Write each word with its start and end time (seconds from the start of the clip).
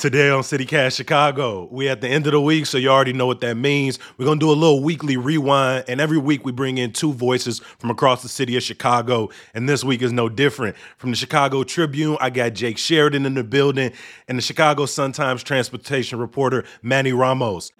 Today 0.00 0.30
on 0.30 0.40
CityCast 0.40 0.96
Chicago, 0.96 1.68
we 1.70 1.86
at 1.86 2.00
the 2.00 2.08
end 2.08 2.26
of 2.26 2.32
the 2.32 2.40
week, 2.40 2.64
so 2.64 2.78
you 2.78 2.88
already 2.88 3.12
know 3.12 3.26
what 3.26 3.42
that 3.42 3.58
means. 3.58 3.98
We're 4.16 4.24
gonna 4.24 4.40
do 4.40 4.50
a 4.50 4.52
little 4.52 4.82
weekly 4.82 5.18
rewind, 5.18 5.84
and 5.88 6.00
every 6.00 6.16
week 6.16 6.42
we 6.42 6.52
bring 6.52 6.78
in 6.78 6.94
two 6.94 7.12
voices 7.12 7.58
from 7.78 7.90
across 7.90 8.22
the 8.22 8.28
city 8.30 8.56
of 8.56 8.62
Chicago, 8.62 9.28
and 9.52 9.68
this 9.68 9.84
week 9.84 10.00
is 10.00 10.10
no 10.10 10.30
different. 10.30 10.74
From 10.96 11.10
the 11.10 11.18
Chicago 11.18 11.64
Tribune, 11.64 12.16
I 12.18 12.30
got 12.30 12.54
Jake 12.54 12.78
Sheridan 12.78 13.26
in 13.26 13.34
the 13.34 13.44
building, 13.44 13.92
and 14.26 14.38
the 14.38 14.42
Chicago 14.42 14.86
Sun-Times 14.86 15.42
transportation 15.42 16.18
reporter 16.18 16.64
Manny 16.80 17.12
Ramos. 17.12 17.70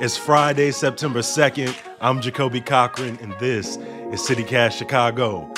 It's 0.00 0.16
Friday, 0.16 0.70
September 0.70 1.22
2nd. 1.22 1.74
I'm 2.00 2.20
Jacoby 2.20 2.60
Cochran, 2.60 3.18
and 3.20 3.36
this 3.40 3.78
is 4.12 4.20
CityCast 4.20 4.78
Chicago. 4.78 5.52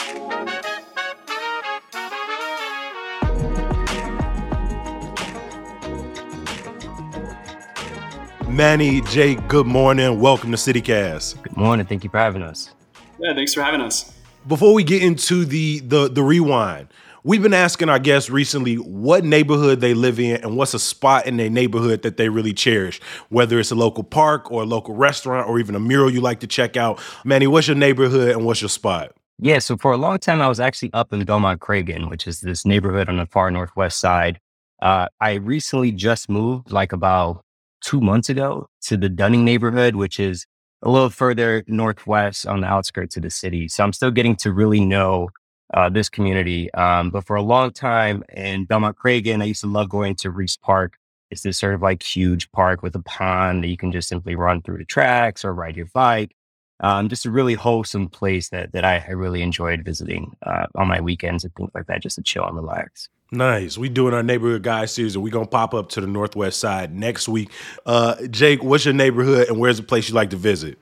Manny, 8.51 9.01
Jake, 9.03 9.47
good 9.47 9.67
morning. 9.67 10.19
Welcome 10.19 10.51
to 10.51 10.57
CityCast. 10.57 11.41
Good 11.41 11.57
morning. 11.57 11.87
Thank 11.87 12.03
you 12.03 12.11
for 12.11 12.19
having 12.19 12.43
us. 12.43 12.75
Yeah, 13.21 13.33
thanks 13.33 13.55
for 13.55 13.63
having 13.63 13.81
us. 13.81 14.13
Before 14.49 14.75
we 14.75 14.83
get 14.83 15.05
into 15.05 15.45
the 15.45 15.79
the 15.81 16.09
the 16.09 16.25
rewind, 16.25 16.89
we've 17.23 17.43
been 17.43 17.55
asking 17.55 17.89
our 17.89 18.01
guests 18.01 18.29
recently 18.29 18.75
what 18.75 19.23
neighborhood 19.25 19.81
they 19.81 19.95
live 19.95 20.19
in 20.19 20.43
and 20.43 20.57
what's 20.57 20.75
a 20.75 20.81
spot 20.81 21.27
in 21.27 21.37
their 21.37 21.49
neighborhood 21.49 22.03
that 22.03 22.17
they 22.17 22.29
really 22.29 22.53
cherish, 22.53 23.01
whether 23.29 23.61
it's 23.61 23.71
a 23.71 23.77
local 23.77 24.03
park 24.03 24.51
or 24.51 24.63
a 24.63 24.67
local 24.67 24.97
restaurant 24.97 25.49
or 25.49 25.61
even 25.61 25.77
a 25.77 25.81
mural 25.81 26.11
you 26.11 26.21
like 26.21 26.41
to 26.41 26.49
check 26.49 26.77
out. 26.77 27.01
Manny, 27.25 27.47
what's 27.47 27.69
your 27.69 27.77
neighborhood 27.77 28.31
and 28.31 28.45
what's 28.45 28.61
your 28.61 28.69
spot? 28.69 29.13
Yeah, 29.39 29.61
so 29.61 29.77
for 29.77 29.93
a 29.93 29.97
long 29.97 30.19
time, 30.19 30.41
I 30.41 30.49
was 30.49 30.59
actually 30.59 30.93
up 30.93 31.13
in 31.13 31.25
Belmont 31.25 31.61
Cragin, 31.61 32.11
which 32.11 32.27
is 32.27 32.41
this 32.41 32.67
neighborhood 32.67 33.09
on 33.09 33.19
the 33.19 33.27
far 33.27 33.53
northwest 33.53 34.01
side. 34.01 34.41
Uh, 34.83 35.07
I 35.21 35.35
recently 35.35 35.93
just 35.93 36.29
moved, 36.29 36.73
like 36.73 36.93
about 36.93 37.45
two 37.81 38.01
months 38.01 38.29
ago 38.29 38.69
to 38.83 38.97
the 38.97 39.09
Dunning 39.09 39.45
neighborhood, 39.45 39.97
which 39.97 40.21
is 40.21 40.47
a 40.83 40.91
little 40.91 41.11
further 41.11 41.63
northwest 41.67 42.47
on 42.47 42.61
the 42.61 42.67
outskirts 42.67 43.17
of 43.17 43.23
the 43.23 43.31
city. 43.31 43.69
So 43.69 43.85
I'm 43.85 43.93
still 43.93 44.11
getting 44.11 44.37
to 44.37 44.53
really 44.53 44.81
know 44.81 45.29
uh, 45.75 45.89
this 45.89 46.09
community. 46.09 46.73
Um, 46.75 47.11
but 47.11 47.27
for 47.27 47.37
a 47.37 47.43
long 47.43 47.73
time 47.73 48.25
in 48.35 48.65
Belmont 48.65 48.97
Cragin, 48.97 49.43
I 49.43 49.47
used 49.47 49.61
to 49.61 49.67
love 49.67 49.89
going 49.89 50.17
to 50.17 50.33
Riis 50.33 50.61
Park. 50.61 50.95
It's 51.31 51.43
this 51.43 51.59
sort 51.59 51.75
of 51.75 51.83
like 51.83 52.03
huge 52.03 52.51
park 52.51 52.83
with 52.83 52.95
a 52.97 53.03
pond 53.03 53.63
that 53.63 53.69
you 53.69 53.77
can 53.77 53.93
just 53.93 54.09
simply 54.09 54.35
run 54.35 54.63
through 54.63 54.79
the 54.79 54.85
tracks 54.85 55.45
or 55.45 55.55
ride 55.55 55.77
your 55.77 55.87
bike. 55.95 56.35
Um, 56.81 57.09
just 57.09 57.27
a 57.27 57.31
really 57.31 57.55
wholesome 57.55 58.09
place 58.09 58.49
that 58.49 58.73
that 58.73 58.85
I, 58.85 59.05
I 59.07 59.11
really 59.13 59.43
enjoyed 59.43 59.85
visiting 59.85 60.35
uh, 60.43 60.67
on 60.75 60.89
my 60.89 61.01
weekends 61.01 61.45
and 61.45 61.55
things 61.55 61.71
like 61.75 61.87
that, 61.87 62.03
just 62.03 62.17
to 62.17 62.23
chill 62.23 62.47
and 62.47 62.57
relax. 62.57 63.09
Nice. 63.33 63.79
We 63.79 63.89
doing 63.89 64.13
our 64.13 64.25
neighborhood 64.25 64.63
guy 64.63 64.87
series, 64.87 65.15
and 65.15 65.23
we 65.23 65.31
gonna 65.31 65.47
pop 65.47 65.73
up 65.73 65.89
to 65.91 66.01
the 66.01 66.07
northwest 66.07 66.59
side 66.59 66.95
next 66.95 67.29
week. 67.29 67.51
Uh, 67.87 68.27
Jake, 68.27 68.63
what's 68.65 68.85
your 68.85 68.95
neighborhood, 68.95 69.49
and 69.49 69.59
where's 69.59 69.77
the 69.77 69.85
place 69.85 70.09
you 70.09 70.15
like 70.15 70.31
to 70.31 70.37
visit? 70.37 70.79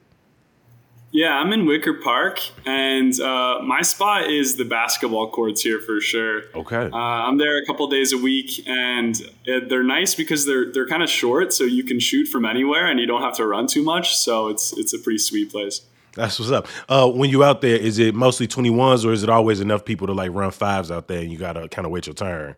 Yeah, 1.10 1.38
I'm 1.38 1.52
in 1.52 1.64
Wicker 1.64 1.94
Park, 1.94 2.40
and 2.66 3.18
uh, 3.18 3.60
my 3.62 3.80
spot 3.80 4.30
is 4.30 4.56
the 4.56 4.64
basketball 4.64 5.30
courts 5.30 5.62
here 5.62 5.80
for 5.80 6.00
sure. 6.02 6.42
Okay. 6.55 6.90
Uh, 6.92 6.96
I'm 6.96 7.38
there 7.38 7.56
a 7.56 7.64
couple 7.64 7.86
days 7.88 8.12
a 8.12 8.18
week, 8.18 8.66
and 8.66 9.14
they're 9.46 9.83
nice 9.83 10.14
because 10.14 10.46
they're 10.46 10.70
they're 10.70 10.86
kind 10.86 11.02
of 11.02 11.08
short, 11.08 11.52
so 11.52 11.64
you 11.64 11.83
can 11.83 11.98
shoot 11.98 12.27
from 12.27 12.44
anywhere, 12.44 12.86
and 12.86 13.00
you 13.00 13.06
don't 13.06 13.22
have 13.22 13.36
to 13.36 13.46
run 13.46 13.66
too 13.66 13.83
much. 13.83 14.16
So 14.16 14.48
it's 14.48 14.77
it's 14.77 14.92
a 14.92 14.98
pretty 14.98 15.18
sweet 15.18 15.50
place. 15.50 15.83
That's 16.14 16.39
what's 16.39 16.51
up. 16.51 16.67
Uh, 16.89 17.11
when 17.11 17.31
you 17.31 17.45
out 17.45 17.61
there, 17.61 17.77
is 17.77 17.98
it 17.98 18.14
mostly 18.14 18.48
21s 18.48 19.05
or 19.05 19.12
is 19.12 19.23
it 19.23 19.28
always 19.28 19.61
enough 19.61 19.84
people 19.84 20.06
to 20.06 20.12
like 20.12 20.33
run 20.33 20.51
fives 20.51 20.91
out 20.91 21.09
there 21.09 21.20
and 21.20 21.31
you 21.31 21.39
got 21.39 21.53
to 21.53 21.69
kind 21.69 21.87
of 21.87 21.92
wait 21.92 22.06
your 22.06 22.14
turn? 22.14 22.56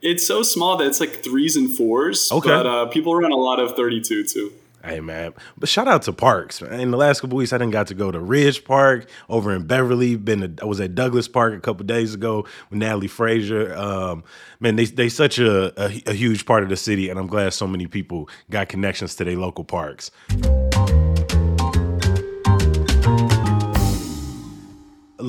It's 0.00 0.26
so 0.26 0.42
small 0.42 0.76
that 0.76 0.86
it's 0.86 1.00
like 1.00 1.24
threes 1.24 1.56
and 1.56 1.74
fours. 1.76 2.30
Okay. 2.30 2.48
But 2.48 2.66
uh, 2.66 2.86
people 2.86 3.14
run 3.14 3.32
a 3.32 3.36
lot 3.36 3.58
of 3.58 3.74
32 3.76 4.24
too. 4.24 4.52
Hey 4.84 5.00
man, 5.00 5.34
but 5.58 5.68
shout 5.68 5.88
out 5.88 6.02
to 6.02 6.12
parks. 6.12 6.62
In 6.62 6.92
the 6.92 6.96
last 6.96 7.20
couple 7.20 7.36
weeks, 7.36 7.52
I 7.52 7.58
didn't 7.58 7.72
got 7.72 7.88
to 7.88 7.94
go 7.94 8.12
to 8.12 8.20
Ridge 8.20 8.64
Park 8.64 9.10
over 9.28 9.52
in 9.52 9.66
Beverly. 9.66 10.14
Been 10.14 10.56
to, 10.56 10.62
I 10.62 10.66
was 10.66 10.80
at 10.80 10.94
Douglas 10.94 11.26
Park 11.26 11.52
a 11.54 11.60
couple 11.60 11.84
days 11.84 12.14
ago 12.14 12.46
with 12.70 12.78
Natalie 12.78 13.08
Frazier. 13.08 13.74
Um, 13.76 14.22
man, 14.60 14.76
they 14.76 14.84
they 14.84 15.08
such 15.08 15.40
a, 15.40 15.72
a 15.82 16.02
a 16.06 16.14
huge 16.14 16.46
part 16.46 16.62
of 16.62 16.68
the 16.68 16.76
city, 16.76 17.10
and 17.10 17.18
I'm 17.18 17.26
glad 17.26 17.52
so 17.54 17.66
many 17.66 17.88
people 17.88 18.28
got 18.50 18.68
connections 18.68 19.16
to 19.16 19.24
their 19.24 19.36
local 19.36 19.64
parks. 19.64 20.12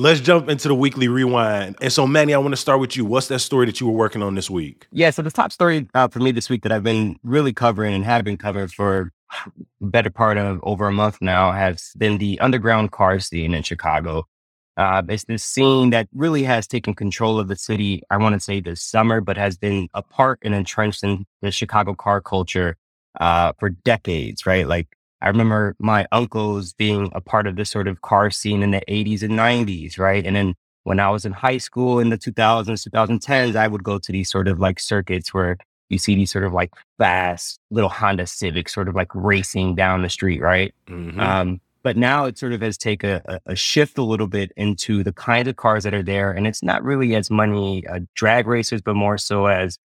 Let's 0.00 0.20
jump 0.20 0.48
into 0.48 0.66
the 0.66 0.74
weekly 0.74 1.08
rewind. 1.08 1.76
And 1.82 1.92
so, 1.92 2.06
Manny, 2.06 2.32
I 2.32 2.38
want 2.38 2.52
to 2.52 2.56
start 2.56 2.80
with 2.80 2.96
you. 2.96 3.04
What's 3.04 3.28
that 3.28 3.40
story 3.40 3.66
that 3.66 3.80
you 3.80 3.86
were 3.86 3.92
working 3.92 4.22
on 4.22 4.34
this 4.34 4.48
week? 4.48 4.86
Yeah, 4.92 5.10
so 5.10 5.20
the 5.20 5.30
top 5.30 5.52
story 5.52 5.86
uh, 5.92 6.08
for 6.08 6.20
me 6.20 6.32
this 6.32 6.48
week 6.48 6.62
that 6.62 6.72
I've 6.72 6.82
been 6.82 7.18
really 7.22 7.52
covering 7.52 7.92
and 7.92 8.02
have 8.04 8.24
been 8.24 8.38
covering 8.38 8.68
for 8.68 9.12
better 9.80 10.08
part 10.08 10.38
of 10.38 10.58
over 10.62 10.88
a 10.88 10.92
month 10.92 11.18
now 11.20 11.52
has 11.52 11.92
been 11.98 12.16
the 12.16 12.40
underground 12.40 12.92
car 12.92 13.20
scene 13.20 13.52
in 13.52 13.62
Chicago. 13.62 14.26
Uh, 14.78 15.02
it's 15.06 15.24
this 15.24 15.44
scene 15.44 15.90
that 15.90 16.08
really 16.14 16.44
has 16.44 16.66
taken 16.66 16.94
control 16.94 17.38
of 17.38 17.48
the 17.48 17.56
city. 17.56 18.02
I 18.08 18.16
want 18.16 18.32
to 18.32 18.40
say 18.40 18.60
this 18.60 18.82
summer, 18.82 19.20
but 19.20 19.36
has 19.36 19.58
been 19.58 19.88
a 19.92 20.02
part 20.02 20.38
and 20.42 20.54
entrenched 20.54 21.04
in 21.04 21.26
the 21.42 21.50
Chicago 21.50 21.94
car 21.94 22.22
culture 22.22 22.78
uh, 23.20 23.52
for 23.58 23.68
decades, 23.68 24.46
right? 24.46 24.66
Like 24.66 24.88
I 25.22 25.28
remember 25.28 25.76
my 25.78 26.06
uncles 26.12 26.72
being 26.72 27.10
a 27.14 27.20
part 27.20 27.46
of 27.46 27.56
this 27.56 27.70
sort 27.70 27.88
of 27.88 28.02
car 28.02 28.30
scene 28.30 28.62
in 28.62 28.70
the 28.70 28.82
80s 28.88 29.22
and 29.22 29.32
90s, 29.32 29.98
right? 29.98 30.24
And 30.24 30.34
then 30.34 30.54
when 30.84 30.98
I 30.98 31.10
was 31.10 31.26
in 31.26 31.32
high 31.32 31.58
school 31.58 31.98
in 31.98 32.08
the 32.08 32.18
2000s, 32.18 32.88
2010s, 32.88 33.54
I 33.54 33.68
would 33.68 33.84
go 33.84 33.98
to 33.98 34.12
these 34.12 34.30
sort 34.30 34.48
of 34.48 34.58
like 34.58 34.80
circuits 34.80 35.34
where 35.34 35.58
you 35.90 35.98
see 35.98 36.14
these 36.14 36.30
sort 36.30 36.44
of 36.44 36.52
like 36.52 36.70
fast 36.98 37.58
little 37.70 37.90
Honda 37.90 38.26
Civics 38.26 38.72
sort 38.72 38.88
of 38.88 38.94
like 38.94 39.14
racing 39.14 39.74
down 39.74 40.02
the 40.02 40.08
street, 40.08 40.40
right? 40.40 40.74
Mm-hmm. 40.88 41.20
Um, 41.20 41.60
but 41.82 41.96
now 41.96 42.26
it 42.26 42.38
sort 42.38 42.52
of 42.52 42.60
has 42.60 42.78
taken 42.78 43.20
a, 43.26 43.40
a, 43.46 43.56
shift 43.56 43.98
a 43.98 44.02
little 44.02 44.26
bit 44.26 44.52
into 44.56 45.02
the 45.02 45.12
kinds 45.12 45.48
of 45.48 45.56
cars 45.56 45.84
that 45.84 45.94
are 45.94 46.02
there. 46.02 46.30
And 46.30 46.46
it's 46.46 46.62
not 46.62 46.84
really 46.84 47.14
as 47.14 47.30
many 47.30 47.86
uh, 47.86 48.00
drag 48.14 48.46
racers, 48.46 48.82
but 48.82 48.94
more 48.94 49.18
so 49.18 49.46
as 49.46 49.78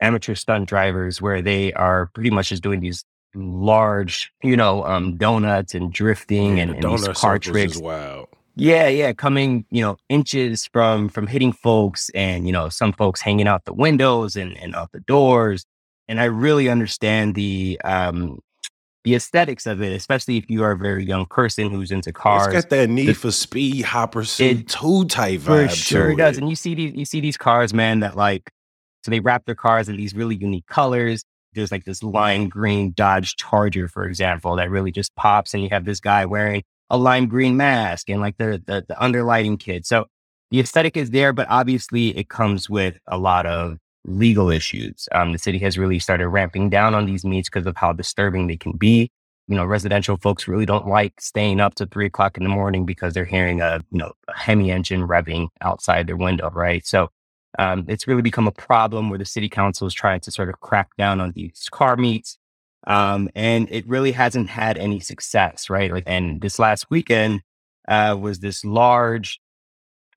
amateur 0.00 0.34
stunt 0.34 0.68
drivers 0.68 1.22
where 1.22 1.42
they 1.42 1.72
are 1.74 2.06
pretty 2.14 2.30
much 2.30 2.48
just 2.48 2.62
doing 2.62 2.80
these 2.80 3.04
large, 3.34 4.32
you 4.42 4.56
know, 4.56 4.84
um, 4.84 5.16
donuts 5.16 5.74
and 5.74 5.92
drifting 5.92 6.56
yeah, 6.56 6.64
and, 6.64 6.84
and 6.84 6.92
these 6.92 7.08
car 7.08 7.38
tricks. 7.38 7.78
Wow. 7.78 8.28
Yeah, 8.54 8.88
yeah, 8.88 9.12
coming, 9.12 9.64
you 9.70 9.80
know, 9.80 9.96
inches 10.10 10.68
from 10.72 11.08
from 11.08 11.26
hitting 11.26 11.52
folks 11.52 12.10
and, 12.14 12.46
you 12.46 12.52
know, 12.52 12.68
some 12.68 12.92
folks 12.92 13.22
hanging 13.22 13.48
out 13.48 13.64
the 13.64 13.72
windows 13.72 14.36
and, 14.36 14.56
and 14.58 14.74
out 14.74 14.92
the 14.92 15.00
doors. 15.00 15.64
And 16.08 16.20
I 16.20 16.24
really 16.24 16.68
understand 16.68 17.34
the 17.34 17.80
um 17.84 18.40
the 19.04 19.14
aesthetics 19.14 19.66
of 19.66 19.82
it, 19.82 19.92
especially 19.92 20.36
if 20.36 20.48
you 20.48 20.62
are 20.62 20.72
a 20.72 20.76
very 20.76 21.04
young 21.04 21.26
person 21.26 21.70
who's 21.70 21.90
into 21.90 22.12
cars. 22.12 22.54
It's 22.54 22.66
got 22.66 22.70
that 22.70 22.90
need 22.90 23.06
the, 23.06 23.14
for 23.14 23.32
speed 23.32 23.82
hopper 23.82 24.22
suit 24.22 24.68
too 24.68 25.06
tight 25.06 25.40
vibe. 25.40 25.70
For 25.70 25.74
sure 25.74 26.10
it 26.10 26.18
does. 26.18 26.36
And 26.36 26.48
you 26.50 26.54
see 26.54 26.74
these 26.74 26.94
you 26.94 27.06
see 27.06 27.20
these 27.20 27.38
cars, 27.38 27.72
man, 27.72 28.00
that 28.00 28.16
like 28.16 28.50
so 29.02 29.10
they 29.10 29.20
wrap 29.20 29.46
their 29.46 29.54
cars 29.54 29.88
in 29.88 29.96
these 29.96 30.14
really 30.14 30.36
unique 30.36 30.66
colors 30.66 31.24
there's 31.54 31.72
like 31.72 31.84
this 31.84 32.02
lime 32.02 32.48
green 32.48 32.92
Dodge 32.92 33.36
Charger, 33.36 33.88
for 33.88 34.04
example, 34.04 34.56
that 34.56 34.70
really 34.70 34.92
just 34.92 35.14
pops, 35.16 35.54
and 35.54 35.62
you 35.62 35.68
have 35.70 35.84
this 35.84 36.00
guy 36.00 36.24
wearing 36.26 36.62
a 36.90 36.98
lime 36.98 37.26
green 37.26 37.56
mask 37.56 38.10
and 38.10 38.20
like 38.20 38.36
the 38.38 38.62
the, 38.66 38.84
the 38.88 38.94
underlighting 38.94 39.58
kit. 39.58 39.86
So 39.86 40.06
the 40.50 40.60
aesthetic 40.60 40.96
is 40.96 41.10
there, 41.10 41.32
but 41.32 41.46
obviously 41.48 42.16
it 42.16 42.28
comes 42.28 42.68
with 42.68 42.98
a 43.06 43.18
lot 43.18 43.46
of 43.46 43.78
legal 44.04 44.50
issues. 44.50 45.08
Um, 45.12 45.32
the 45.32 45.38
city 45.38 45.58
has 45.60 45.78
really 45.78 45.98
started 45.98 46.28
ramping 46.28 46.68
down 46.70 46.94
on 46.94 47.06
these 47.06 47.24
meets 47.24 47.48
because 47.48 47.66
of 47.66 47.76
how 47.76 47.92
disturbing 47.92 48.46
they 48.46 48.56
can 48.56 48.72
be. 48.72 49.10
You 49.48 49.56
know, 49.56 49.64
residential 49.64 50.16
folks 50.18 50.46
really 50.46 50.66
don't 50.66 50.86
like 50.86 51.14
staying 51.20 51.60
up 51.60 51.74
to 51.76 51.86
three 51.86 52.06
o'clock 52.06 52.36
in 52.36 52.42
the 52.42 52.48
morning 52.48 52.84
because 52.84 53.14
they're 53.14 53.24
hearing 53.24 53.60
a 53.60 53.80
you 53.90 53.98
know 53.98 54.12
a 54.28 54.38
Hemi 54.38 54.70
engine 54.70 55.06
revving 55.06 55.48
outside 55.60 56.06
their 56.06 56.16
window, 56.16 56.50
right? 56.50 56.86
So 56.86 57.08
um, 57.58 57.84
it's 57.88 58.06
really 58.06 58.22
become 58.22 58.46
a 58.46 58.52
problem 58.52 59.10
where 59.10 59.18
the 59.18 59.24
city 59.24 59.48
council 59.48 59.86
is 59.86 59.94
trying 59.94 60.20
to 60.20 60.30
sort 60.30 60.48
of 60.48 60.60
crack 60.60 60.96
down 60.96 61.20
on 61.20 61.32
these 61.32 61.68
car 61.70 61.96
meets. 61.96 62.38
Um, 62.86 63.28
and 63.34 63.68
it 63.70 63.86
really 63.86 64.12
hasn't 64.12 64.48
had 64.48 64.76
any 64.78 65.00
success, 65.00 65.70
right? 65.70 65.92
Like, 65.92 66.04
and 66.06 66.40
this 66.40 66.58
last 66.58 66.90
weekend 66.90 67.42
uh, 67.88 68.16
was 68.18 68.40
this 68.40 68.64
large, 68.64 69.40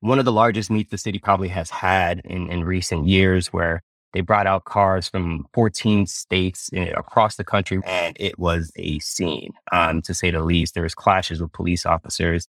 one 0.00 0.18
of 0.18 0.24
the 0.24 0.32
largest 0.32 0.70
meets 0.70 0.90
the 0.90 0.98
city 0.98 1.18
probably 1.18 1.48
has 1.48 1.70
had 1.70 2.22
in, 2.24 2.50
in 2.50 2.64
recent 2.64 3.06
years, 3.06 3.48
where 3.48 3.82
they 4.12 4.20
brought 4.20 4.46
out 4.46 4.64
cars 4.64 5.08
from 5.08 5.46
14 5.52 6.06
states 6.06 6.68
in, 6.70 6.88
across 6.88 7.36
the 7.36 7.44
country, 7.44 7.80
and 7.84 8.16
it 8.18 8.38
was 8.38 8.72
a 8.76 8.98
scene, 8.98 9.52
um, 9.70 10.02
to 10.02 10.14
say 10.14 10.30
the 10.30 10.42
least. 10.42 10.74
There 10.74 10.82
was 10.82 10.94
clashes 10.94 11.40
with 11.40 11.52
police 11.52 11.86
officers 11.86 12.48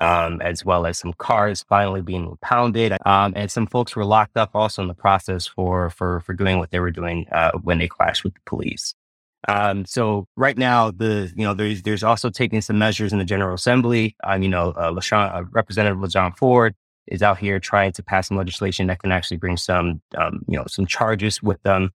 um, 0.00 0.40
as 0.40 0.64
well 0.64 0.86
as 0.86 0.98
some 0.98 1.12
cars 1.14 1.64
finally 1.68 2.02
being 2.02 2.26
impounded. 2.26 2.96
Um, 3.04 3.32
and 3.36 3.50
some 3.50 3.66
folks 3.66 3.96
were 3.96 4.04
locked 4.04 4.36
up 4.36 4.50
also 4.54 4.82
in 4.82 4.88
the 4.88 4.94
process 4.94 5.46
for 5.46 5.90
for 5.90 6.20
for 6.20 6.34
doing 6.34 6.58
what 6.58 6.70
they 6.70 6.80
were 6.80 6.90
doing 6.90 7.26
uh, 7.32 7.52
when 7.62 7.78
they 7.78 7.88
clashed 7.88 8.24
with 8.24 8.34
the 8.34 8.40
police. 8.46 8.94
Um, 9.46 9.84
so 9.84 10.26
right 10.36 10.58
now, 10.58 10.90
the 10.90 11.32
you 11.36 11.44
know 11.44 11.54
there's 11.54 11.82
there's 11.82 12.02
also 12.02 12.30
taking 12.30 12.60
some 12.60 12.78
measures 12.78 13.12
in 13.12 13.18
the 13.18 13.24
General 13.24 13.54
Assembly. 13.54 14.16
Um, 14.24 14.42
you 14.42 14.48
know, 14.48 14.70
uh, 14.76 14.92
uh, 15.12 15.44
Representative 15.52 16.00
La 16.00 16.08
Shawn 16.08 16.32
Ford 16.32 16.74
is 17.06 17.22
out 17.22 17.38
here 17.38 17.58
trying 17.58 17.92
to 17.92 18.02
pass 18.02 18.28
some 18.28 18.36
legislation 18.36 18.86
that 18.88 19.00
can 19.00 19.12
actually 19.12 19.38
bring 19.38 19.56
some, 19.56 20.02
um, 20.16 20.44
you 20.46 20.58
know, 20.58 20.64
some 20.66 20.86
charges 20.86 21.42
with 21.42 21.62
them 21.62 21.90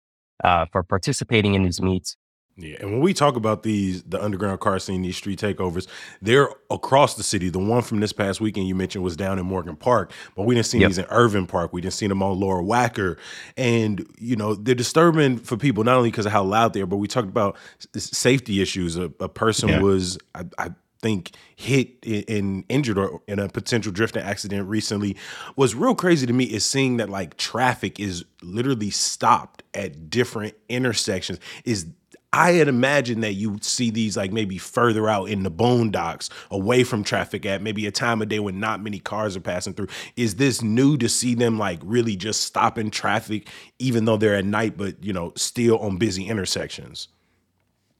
uh, 0.43 0.65
for 0.71 0.83
participating 0.83 1.53
in 1.53 1.63
these 1.63 1.81
meets. 1.81 2.15
Yeah, 2.57 2.77
and 2.81 2.91
when 2.91 2.99
we 2.99 3.13
talk 3.13 3.35
about 3.35 3.63
these, 3.63 4.03
the 4.03 4.21
underground 4.21 4.59
car 4.59 4.77
scene, 4.77 5.01
these 5.01 5.15
street 5.15 5.39
takeovers, 5.39 5.87
they're 6.21 6.49
across 6.69 7.15
the 7.15 7.23
city. 7.23 7.49
The 7.49 7.59
one 7.59 7.81
from 7.81 8.01
this 8.01 8.11
past 8.11 8.41
weekend 8.41 8.67
you 8.67 8.75
mentioned 8.75 9.03
was 9.03 9.15
down 9.15 9.39
in 9.39 9.45
Morgan 9.45 9.75
Park, 9.75 10.11
but 10.35 10.43
we 10.43 10.53
didn't 10.53 10.67
see 10.67 10.79
yep. 10.79 10.89
these 10.89 10.97
in 10.97 11.05
Irving 11.09 11.47
Park. 11.47 11.71
We 11.71 11.81
didn't 11.81 11.93
see 11.93 12.07
them 12.07 12.21
on 12.21 12.39
Lower 12.39 12.61
Wacker, 12.61 13.17
and 13.55 14.05
you 14.17 14.35
know 14.35 14.53
they're 14.53 14.75
disturbing 14.75 15.37
for 15.37 15.55
people 15.55 15.83
not 15.83 15.95
only 15.95 16.11
because 16.11 16.25
of 16.25 16.33
how 16.33 16.43
loud 16.43 16.73
they 16.73 16.81
are, 16.81 16.85
but 16.85 16.97
we 16.97 17.07
talked 17.07 17.29
about 17.29 17.57
safety 17.95 18.61
issues. 18.61 18.97
A, 18.97 19.11
a 19.19 19.29
person 19.29 19.69
yeah. 19.69 19.81
was, 19.81 20.17
I, 20.35 20.45
I 20.57 20.69
think 21.01 21.31
hit 21.55 22.05
and 22.29 22.63
injured 22.69 22.97
or 22.97 23.21
in 23.27 23.39
a 23.39 23.49
potential 23.49 23.91
drifting 23.91 24.21
accident 24.21 24.67
recently 24.67 25.17
what's 25.55 25.73
real 25.73 25.95
crazy 25.95 26.27
to 26.27 26.33
me 26.33 26.45
is 26.45 26.63
seeing 26.63 26.97
that 26.97 27.09
like 27.09 27.37
traffic 27.37 27.99
is 27.99 28.23
literally 28.43 28.91
stopped 28.91 29.63
at 29.73 30.09
different 30.09 30.53
intersections 30.69 31.39
is 31.65 31.87
I 32.33 32.53
had 32.53 32.69
imagined 32.69 33.23
that 33.23 33.33
you 33.33 33.49
would 33.49 33.63
see 33.65 33.89
these 33.89 34.15
like 34.15 34.31
maybe 34.31 34.57
further 34.57 35.09
out 35.09 35.25
in 35.25 35.43
the 35.43 35.51
boondocks, 35.51 36.29
away 36.49 36.83
from 36.83 37.03
traffic 37.03 37.45
at 37.45 37.61
maybe 37.61 37.85
a 37.85 37.91
time 37.91 38.21
of 38.21 38.29
day 38.29 38.39
when 38.39 38.59
not 38.59 38.81
many 38.81 38.99
cars 38.99 39.35
are 39.35 39.41
passing 39.41 39.73
through. 39.73 39.87
Is 40.15 40.35
this 40.35 40.61
new 40.61 40.97
to 40.97 41.09
see 41.09 41.35
them 41.35 41.59
like 41.59 41.79
really 41.83 42.15
just 42.15 42.43
stopping 42.43 42.89
traffic, 42.89 43.49
even 43.79 44.05
though 44.05 44.15
they're 44.15 44.35
at 44.35 44.45
night, 44.45 44.77
but 44.77 45.03
you 45.03 45.11
know, 45.11 45.33
still 45.35 45.77
on 45.79 45.97
busy 45.97 46.27
intersections? 46.27 47.09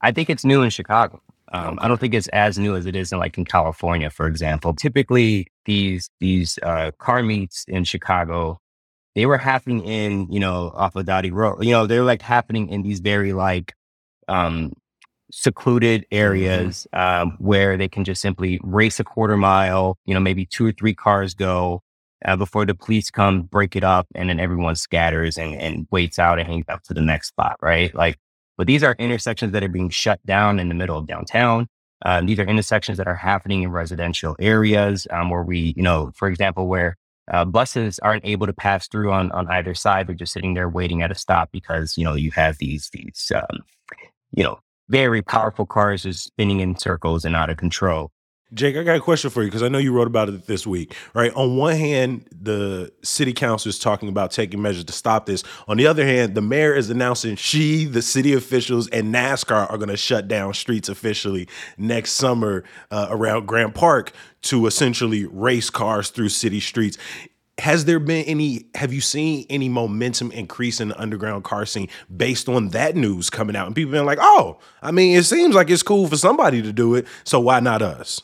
I 0.01 0.11
think 0.11 0.29
it's 0.29 0.45
new 0.45 0.61
in 0.61 0.69
Chicago. 0.69 1.21
Um. 1.51 1.77
I 1.81 1.89
don't 1.89 1.99
think 1.99 2.13
it's 2.13 2.29
as 2.29 2.57
new 2.57 2.77
as 2.77 2.85
it 2.85 2.95
is 2.95 3.11
in 3.11 3.19
like 3.19 3.37
in 3.37 3.43
California, 3.43 4.09
for 4.09 4.27
example. 4.27 4.73
Typically, 4.73 5.47
these 5.65 6.09
these 6.21 6.57
uh, 6.63 6.91
car 6.99 7.21
meets 7.21 7.65
in 7.67 7.83
Chicago, 7.83 8.61
they 9.15 9.25
were 9.25 9.37
happening 9.37 9.83
in 9.83 10.31
you 10.31 10.39
know 10.39 10.71
off 10.73 10.95
of 10.95 11.05
Dottie 11.05 11.31
Road. 11.31 11.65
You 11.65 11.71
know, 11.71 11.85
they're 11.85 12.05
like 12.05 12.21
happening 12.21 12.69
in 12.69 12.83
these 12.83 13.01
very 13.01 13.33
like 13.33 13.73
um, 14.31 14.73
secluded 15.31 16.01
mm-hmm. 16.01 16.17
areas 16.17 16.87
um, 16.93 17.35
where 17.39 17.77
they 17.77 17.87
can 17.87 18.03
just 18.03 18.21
simply 18.21 18.59
race 18.63 18.99
a 18.99 19.03
quarter 19.03 19.37
mile. 19.37 19.97
You 20.05 20.13
know, 20.13 20.19
maybe 20.19 20.45
two 20.45 20.65
or 20.65 20.71
three 20.71 20.93
cars 20.93 21.33
go 21.33 21.81
uh, 22.25 22.35
before 22.35 22.65
the 22.65 22.75
police 22.75 23.09
come, 23.09 23.43
break 23.43 23.75
it 23.75 23.83
up, 23.83 24.07
and 24.15 24.29
then 24.29 24.39
everyone 24.39 24.75
scatters 24.75 25.37
and, 25.37 25.55
and 25.55 25.87
waits 25.91 26.19
out 26.19 26.39
and 26.39 26.47
hangs 26.47 26.65
up 26.67 26.83
to 26.83 26.93
the 26.93 27.01
next 27.01 27.29
spot. 27.29 27.57
Right, 27.61 27.93
like. 27.93 28.17
But 28.57 28.67
these 28.67 28.83
are 28.83 28.95
intersections 28.99 29.53
that 29.53 29.63
are 29.63 29.69
being 29.69 29.89
shut 29.89 30.23
down 30.23 30.59
in 30.59 30.69
the 30.69 30.75
middle 30.75 30.95
of 30.95 31.07
downtown. 31.07 31.67
Um, 32.05 32.27
these 32.27 32.37
are 32.37 32.43
intersections 32.43 32.99
that 32.99 33.07
are 33.07 33.15
happening 33.15 33.63
in 33.63 33.71
residential 33.71 34.35
areas 34.39 35.07
um, 35.09 35.31
where 35.31 35.41
we, 35.41 35.73
you 35.75 35.81
know, 35.81 36.11
for 36.15 36.27
example, 36.27 36.67
where 36.67 36.95
uh, 37.31 37.45
buses 37.45 37.97
aren't 37.99 38.25
able 38.25 38.45
to 38.45 38.53
pass 38.53 38.87
through 38.87 39.11
on 39.11 39.31
on 39.31 39.47
either 39.47 39.73
side. 39.73 40.05
They're 40.05 40.15
just 40.15 40.33
sitting 40.33 40.53
there 40.53 40.69
waiting 40.69 41.01
at 41.01 41.11
a 41.11 41.15
stop 41.15 41.49
because 41.51 41.97
you 41.97 42.03
know 42.03 42.13
you 42.13 42.29
have 42.31 42.57
these 42.57 42.89
these 42.91 43.31
um, 43.33 43.61
you 44.31 44.43
know, 44.43 44.59
very 44.89 45.21
powerful 45.21 45.65
cars 45.65 46.03
just 46.03 46.25
spinning 46.25 46.59
in 46.59 46.77
circles 46.77 47.25
and 47.25 47.35
out 47.35 47.49
of 47.49 47.57
control. 47.57 48.11
Jake, 48.53 48.75
I 48.75 48.83
got 48.83 48.97
a 48.97 48.99
question 48.99 49.29
for 49.29 49.43
you 49.43 49.47
because 49.47 49.63
I 49.63 49.69
know 49.69 49.77
you 49.77 49.93
wrote 49.93 50.07
about 50.07 50.27
it 50.27 50.45
this 50.45 50.67
week, 50.67 50.93
right? 51.13 51.33
On 51.35 51.55
one 51.55 51.77
hand, 51.77 52.27
the 52.33 52.91
city 53.01 53.31
council 53.31 53.69
is 53.69 53.79
talking 53.79 54.09
about 54.09 54.31
taking 54.31 54.61
measures 54.61 54.83
to 54.83 54.91
stop 54.91 55.25
this. 55.25 55.41
On 55.69 55.77
the 55.77 55.87
other 55.87 56.05
hand, 56.05 56.35
the 56.35 56.41
mayor 56.41 56.73
is 56.73 56.89
announcing 56.89 57.37
she, 57.37 57.85
the 57.85 58.01
city 58.01 58.33
officials, 58.33 58.89
and 58.89 59.15
NASCAR 59.15 59.71
are 59.71 59.77
going 59.77 59.87
to 59.87 59.95
shut 59.95 60.27
down 60.27 60.53
streets 60.53 60.89
officially 60.89 61.47
next 61.77 62.11
summer 62.11 62.65
uh, 62.91 63.07
around 63.09 63.45
Grant 63.45 63.73
Park 63.73 64.11
to 64.41 64.65
essentially 64.65 65.25
race 65.27 65.69
cars 65.69 66.09
through 66.09 66.27
city 66.27 66.59
streets 66.59 66.97
has 67.61 67.85
there 67.85 67.99
been 67.99 68.25
any 68.25 68.65
have 68.73 68.91
you 68.91 69.01
seen 69.01 69.45
any 69.47 69.69
momentum 69.69 70.31
increase 70.31 70.81
in 70.81 70.87
the 70.87 70.99
underground 70.99 71.43
car 71.43 71.63
scene 71.63 71.87
based 72.15 72.49
on 72.49 72.69
that 72.69 72.95
news 72.95 73.29
coming 73.29 73.55
out? 73.55 73.67
And 73.67 73.75
people 73.75 73.91
being 73.91 74.05
like 74.05 74.17
oh 74.19 74.57
i 74.81 74.89
mean 74.89 75.15
it 75.15 75.23
seems 75.23 75.53
like 75.53 75.69
it's 75.69 75.83
cool 75.83 76.07
for 76.07 76.17
somebody 76.17 76.63
to 76.63 76.73
do 76.73 76.95
it 76.95 77.05
so 77.23 77.39
why 77.39 77.59
not 77.59 77.83
us? 77.83 78.21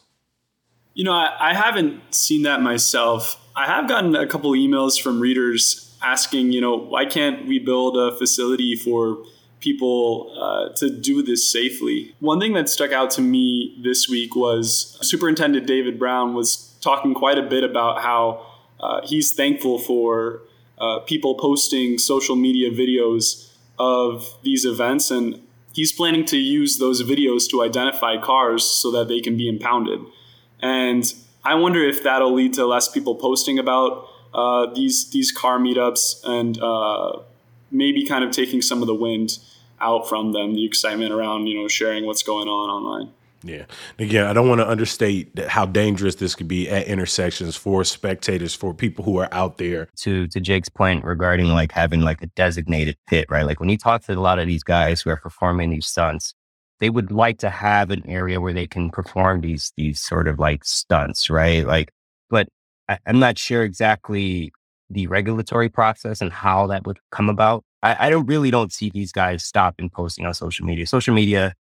You 0.96 1.04
know 1.04 1.14
i, 1.14 1.52
I 1.52 1.54
haven't 1.54 2.02
seen 2.14 2.44
that 2.44 2.62
myself. 2.64 3.40
I 3.56 3.68
have 3.68 3.88
gotten 3.88 4.16
a 4.16 4.26
couple 4.26 4.52
emails 4.54 5.00
from 5.00 5.20
readers 5.20 5.96
asking 6.02 6.52
you 6.52 6.60
know 6.60 6.76
why 6.76 7.06
can't 7.06 7.46
we 7.46 7.60
build 7.60 7.96
a 7.96 8.18
facility 8.18 8.76
for 8.76 9.24
people 9.60 10.34
uh, 10.40 10.74
to 10.78 10.90
do 10.90 11.22
this 11.22 11.52
safely? 11.52 12.16
One 12.20 12.40
thing 12.40 12.54
that 12.54 12.70
stuck 12.70 12.92
out 12.92 13.12
to 13.12 13.22
me 13.22 13.80
this 13.84 14.10
week 14.10 14.36
was 14.36 14.98
superintendent 15.02 15.68
david 15.68 16.00
brown 16.00 16.34
was 16.34 16.76
talking 16.82 17.14
quite 17.14 17.38
a 17.38 17.44
bit 17.44 17.64
about 17.64 18.02
how 18.02 18.47
uh, 18.80 19.02
he's 19.04 19.32
thankful 19.32 19.80
for 19.80 20.42
uh, 20.78 21.00
people 21.00 21.36
posting 21.36 21.98
social 21.98 22.36
media 22.36 22.72
videos 22.72 23.52
of 23.80 24.38
these 24.44 24.66
events, 24.66 25.12
and 25.12 25.42
he's 25.74 25.92
planning 25.92 26.26
to 26.26 26.38
use 26.38 26.78
those 26.78 27.04
videos 27.04 27.50
to 27.50 27.64
identify 27.64 28.18
cars 28.18 28.64
so 28.64 28.92
that 28.92 29.08
they 29.08 29.20
can 29.20 29.38
be 29.38 29.48
impounded. 29.48 30.00
And 30.62 31.14
I 31.44 31.56
wonder 31.56 31.84
if 31.84 32.04
that'll 32.04 32.34
lead 32.34 32.54
to 32.54 32.66
less 32.66 32.90
people 32.90 33.16
posting 33.16 33.60
about 33.60 34.08
uh, 34.34 34.68
these 34.74 35.10
these 35.12 35.32
car 35.32 35.58
meetups 35.60 36.24
and 36.26 36.62
uh, 36.62 37.20
maybe 37.72 38.06
kind 38.06 38.24
of 38.24 38.32
taking 38.32 38.62
some 38.62 38.82
of 38.82 38.88
the 38.88 38.96
wind 38.96 39.40
out 39.80 40.10
from 40.10 40.34
them, 40.34 40.56
the 40.56 40.66
excitement 40.66 41.12
around 41.12 41.48
you 41.48 41.60
know 41.60 41.68
sharing 41.68 42.06
what's 42.06 42.24
going 42.24 42.48
on 42.48 42.70
online. 42.70 43.14
Yeah. 43.44 43.66
Again, 44.00 44.26
I 44.26 44.34
don't 44.34 44.50
want 44.50 44.60
to 44.60 44.68
understate 44.68 45.38
how 45.48 45.66
dangerous 45.66 46.16
this 46.16 46.36
could 46.36 46.48
be 46.48 46.70
at 46.70 46.88
intersections 46.88 47.56
for 47.56 47.84
spectators, 47.84 48.56
for 48.56 48.74
people 48.74 49.06
who 49.06 49.18
are 49.18 49.30
out 49.32 49.58
there. 49.58 49.90
To 49.98 50.28
to 50.28 50.40
Jake's 50.40 50.70
point 50.70 51.04
regarding 51.04 51.48
like 51.48 51.72
having 51.72 52.02
like 52.02 52.22
a 52.22 52.28
designated 52.28 52.98
pit, 53.08 53.28
right? 53.30 53.46
Like 53.46 53.60
when 53.60 53.70
you 53.70 53.78
talk 53.78 54.04
to 54.04 54.14
a 54.14 54.20
lot 54.20 54.40
of 54.40 54.48
these 54.48 54.64
guys 54.64 55.02
who 55.02 55.10
are 55.12 55.18
performing 55.18 55.70
these 55.70 55.88
stunts, 55.88 56.34
they 56.80 56.90
would 56.90 57.12
like 57.12 57.38
to 57.40 57.50
have 57.50 57.92
an 57.92 58.08
area 58.08 58.42
where 58.42 58.54
they 58.54 58.68
can 58.68 58.90
perform 58.90 59.42
these 59.42 59.72
these 59.78 60.00
sort 60.00 60.28
of 60.28 60.40
like 60.40 60.66
stunts, 60.66 61.30
right? 61.30 61.66
Like, 61.66 61.92
but 62.30 62.48
I, 62.90 62.98
I'm 63.06 63.20
not 63.20 63.38
sure 63.38 63.64
exactly 63.64 64.52
the 64.90 65.08
regulatory 65.08 65.70
process 65.70 66.22
and 66.22 66.32
how 66.32 66.68
that 66.68 66.86
would 66.86 67.00
come 67.12 67.30
about. 67.30 67.64
I, 67.84 68.08
I 68.08 68.10
don't 68.10 68.26
really 68.26 68.52
don't 68.52 68.72
see 68.74 68.90
these 68.90 69.12
guys 69.12 69.44
stopping 69.44 69.90
posting 69.90 70.26
on 70.26 70.34
social 70.34 70.66
media. 70.66 70.88
Social 70.88 71.14
media 71.14 71.54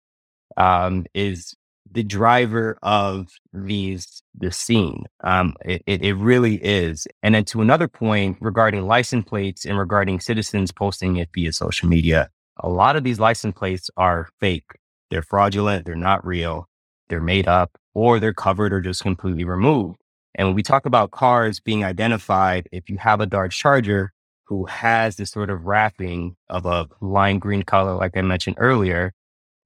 um, 0.56 1.04
is 1.14 1.54
the 1.96 2.02
driver 2.02 2.78
of 2.82 3.28
these 3.54 4.22
the 4.38 4.52
scene. 4.52 5.04
Um, 5.24 5.54
it, 5.64 5.82
it, 5.86 6.02
it 6.02 6.14
really 6.14 6.56
is. 6.56 7.08
And 7.22 7.34
then 7.34 7.46
to 7.46 7.62
another 7.62 7.88
point 7.88 8.36
regarding 8.38 8.86
license 8.86 9.24
plates 9.24 9.64
and 9.64 9.78
regarding 9.78 10.20
citizens 10.20 10.70
posting 10.70 11.16
it 11.16 11.30
via 11.34 11.54
social 11.54 11.88
media, 11.88 12.28
a 12.58 12.68
lot 12.68 12.96
of 12.96 13.02
these 13.02 13.18
license 13.18 13.54
plates 13.56 13.88
are 13.96 14.28
fake. 14.40 14.70
They're 15.10 15.22
fraudulent. 15.22 15.86
They're 15.86 15.94
not 15.96 16.24
real. 16.26 16.68
They're 17.08 17.20
made 17.22 17.48
up 17.48 17.78
or 17.94 18.20
they're 18.20 18.34
covered 18.34 18.74
or 18.74 18.82
just 18.82 19.02
completely 19.02 19.44
removed. 19.44 19.98
And 20.34 20.48
when 20.48 20.54
we 20.54 20.62
talk 20.62 20.84
about 20.84 21.12
cars 21.12 21.60
being 21.60 21.82
identified, 21.82 22.68
if 22.72 22.90
you 22.90 22.98
have 22.98 23.22
a 23.22 23.26
Dodge 23.26 23.56
Charger 23.56 24.12
who 24.44 24.66
has 24.66 25.16
this 25.16 25.30
sort 25.30 25.48
of 25.48 25.64
wrapping 25.64 26.36
of 26.50 26.66
a 26.66 26.88
lime 27.00 27.38
green 27.38 27.62
color, 27.62 27.94
like 27.94 28.18
I 28.18 28.20
mentioned 28.20 28.56
earlier, 28.58 29.14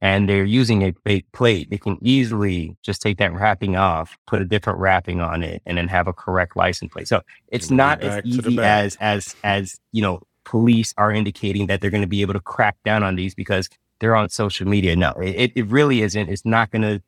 and 0.00 0.28
they're 0.28 0.44
using 0.44 0.82
a 0.82 0.92
fake 1.04 1.26
plate, 1.32 1.70
they 1.70 1.78
can 1.78 1.98
easily 2.00 2.76
just 2.82 3.02
take 3.02 3.18
that 3.18 3.32
wrapping 3.32 3.76
off, 3.76 4.16
put 4.26 4.40
a 4.40 4.44
different 4.44 4.78
wrapping 4.78 5.20
on 5.20 5.42
it, 5.42 5.62
and 5.66 5.76
then 5.76 5.88
have 5.88 6.08
a 6.08 6.12
correct 6.12 6.56
license 6.56 6.92
plate. 6.92 7.08
So 7.08 7.22
it's 7.48 7.70
not 7.70 8.02
as 8.02 8.24
easy 8.24 8.58
as 8.58 8.96
as 9.00 9.36
as 9.44 9.78
you 9.92 10.02
know 10.02 10.22
police 10.44 10.94
are 10.96 11.12
indicating 11.12 11.66
that 11.66 11.80
they're 11.80 11.90
going 11.90 12.02
to 12.02 12.08
be 12.08 12.22
able 12.22 12.34
to 12.34 12.40
crack 12.40 12.76
down 12.84 13.02
on 13.02 13.14
these 13.14 13.34
because 13.34 13.68
they're 14.00 14.16
on 14.16 14.28
social 14.30 14.66
media. 14.66 14.96
No, 14.96 15.12
it, 15.22 15.52
it 15.54 15.66
really 15.66 16.02
isn't. 16.02 16.28
It's 16.28 16.44
not 16.44 16.70
going 16.70 16.82
to. 16.82 17.02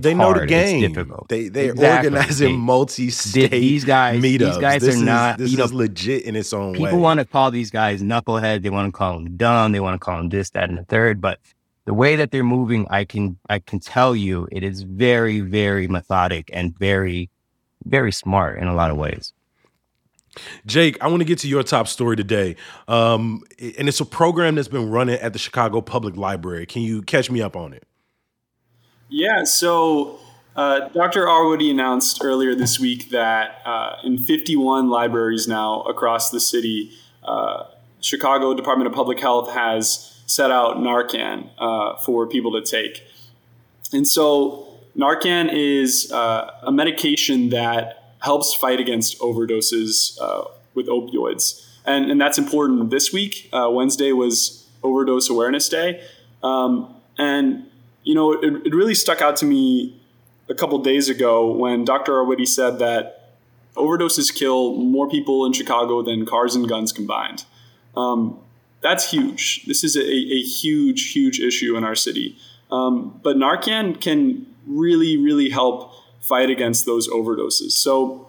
They 0.00 0.14
know 0.14 0.26
hard. 0.26 0.42
the 0.42 0.46
game. 0.46 0.92
They 1.28 1.48
they're 1.48 1.72
exactly. 1.72 2.10
organizing 2.10 2.58
multi-state 2.60 3.50
these 3.50 3.84
guys. 3.84 4.22
Meetups. 4.22 4.38
These 4.38 4.58
guys 4.58 4.80
this 4.80 4.94
are 4.94 4.98
is, 4.98 5.02
not. 5.02 5.38
This 5.38 5.50
you 5.50 5.56
know, 5.56 5.64
is 5.64 5.72
legit 5.72 6.22
in 6.22 6.36
its 6.36 6.52
own 6.52 6.74
people 6.74 6.84
way. 6.84 6.90
People 6.90 7.02
want 7.02 7.18
to 7.18 7.24
call 7.24 7.50
these 7.50 7.70
guys 7.70 8.00
knucklehead. 8.00 8.62
They 8.62 8.70
want 8.70 8.92
to 8.92 8.96
call 8.96 9.14
them 9.14 9.36
dumb. 9.36 9.72
They 9.72 9.80
want 9.80 9.94
to 9.94 9.98
call 9.98 10.18
them 10.18 10.28
this, 10.28 10.50
that, 10.50 10.68
and 10.68 10.78
the 10.78 10.84
third. 10.84 11.20
But 11.20 11.40
the 11.84 11.94
way 11.94 12.16
that 12.16 12.30
they're 12.30 12.44
moving, 12.44 12.86
I 12.90 13.04
can 13.04 13.38
I 13.48 13.58
can 13.58 13.80
tell 13.80 14.14
you 14.14 14.48
it 14.52 14.62
is 14.62 14.82
very, 14.82 15.40
very 15.40 15.88
methodic 15.88 16.50
and 16.52 16.76
very, 16.78 17.30
very 17.84 18.12
smart 18.12 18.58
in 18.58 18.68
a 18.68 18.74
lot 18.74 18.90
of 18.90 18.96
ways. 18.96 19.32
Jake, 20.64 20.96
I 21.02 21.08
want 21.08 21.20
to 21.20 21.24
get 21.24 21.38
to 21.40 21.48
your 21.48 21.62
top 21.62 21.88
story 21.88 22.16
today. 22.16 22.56
Um, 22.88 23.42
and 23.78 23.88
it's 23.88 24.00
a 24.00 24.04
program 24.06 24.54
that's 24.54 24.68
been 24.68 24.90
running 24.90 25.16
at 25.16 25.32
the 25.32 25.38
Chicago 25.38 25.80
Public 25.80 26.16
Library. 26.16 26.64
Can 26.64 26.82
you 26.82 27.02
catch 27.02 27.30
me 27.30 27.42
up 27.42 27.54
on 27.54 27.74
it? 27.74 27.86
Yeah, 29.10 29.44
so 29.44 30.20
uh, 30.56 30.88
Dr. 30.88 31.26
Arwady 31.26 31.70
announced 31.70 32.22
earlier 32.24 32.54
this 32.54 32.80
week 32.80 33.10
that 33.10 33.60
uh, 33.66 33.96
in 34.04 34.16
51 34.16 34.88
libraries 34.88 35.46
now 35.46 35.82
across 35.82 36.30
the 36.30 36.40
city, 36.40 36.92
uh, 37.22 37.64
Chicago 38.00 38.54
Department 38.54 38.88
of 38.88 38.94
Public 38.94 39.20
Health 39.20 39.50
has 39.52 40.21
set 40.34 40.50
out 40.50 40.76
Narcan 40.78 41.48
uh, 41.58 41.96
for 41.96 42.26
people 42.26 42.52
to 42.52 42.62
take. 42.62 43.04
And 43.92 44.08
so 44.08 44.66
Narcan 44.96 45.50
is 45.52 46.10
uh, 46.12 46.50
a 46.62 46.72
medication 46.72 47.50
that 47.50 48.14
helps 48.20 48.54
fight 48.54 48.80
against 48.80 49.18
overdoses 49.18 50.18
uh, 50.20 50.44
with 50.74 50.86
opioids. 50.86 51.66
And, 51.84 52.10
and 52.10 52.20
that's 52.20 52.38
important 52.38 52.90
this 52.90 53.12
week. 53.12 53.48
Uh, 53.52 53.68
Wednesday 53.70 54.12
was 54.12 54.66
Overdose 54.82 55.28
Awareness 55.28 55.68
Day. 55.68 56.02
Um, 56.42 56.94
and, 57.18 57.66
you 58.04 58.14
know, 58.14 58.32
it, 58.32 58.66
it 58.66 58.74
really 58.74 58.94
stuck 58.94 59.20
out 59.20 59.36
to 59.36 59.44
me 59.44 60.00
a 60.48 60.54
couple 60.54 60.78
days 60.78 61.08
ago 61.08 61.50
when 61.50 61.84
Dr. 61.84 62.12
Arwady 62.12 62.46
said 62.46 62.78
that 62.78 63.34
overdoses 63.76 64.34
kill 64.34 64.76
more 64.76 65.08
people 65.08 65.44
in 65.46 65.52
Chicago 65.52 66.02
than 66.02 66.26
cars 66.26 66.54
and 66.54 66.68
guns 66.68 66.92
combined. 66.92 67.44
Um, 67.96 68.41
that's 68.82 69.10
huge. 69.10 69.64
This 69.66 69.84
is 69.84 69.96
a, 69.96 70.02
a, 70.02 70.42
huge, 70.42 71.12
huge 71.12 71.40
issue 71.40 71.76
in 71.76 71.84
our 71.84 71.94
city. 71.94 72.36
Um, 72.70 73.20
but 73.22 73.36
Narcan 73.36 74.00
can 74.00 74.46
really, 74.66 75.16
really 75.16 75.50
help 75.50 75.92
fight 76.20 76.50
against 76.50 76.86
those 76.86 77.08
overdoses. 77.08 77.72
So 77.72 78.28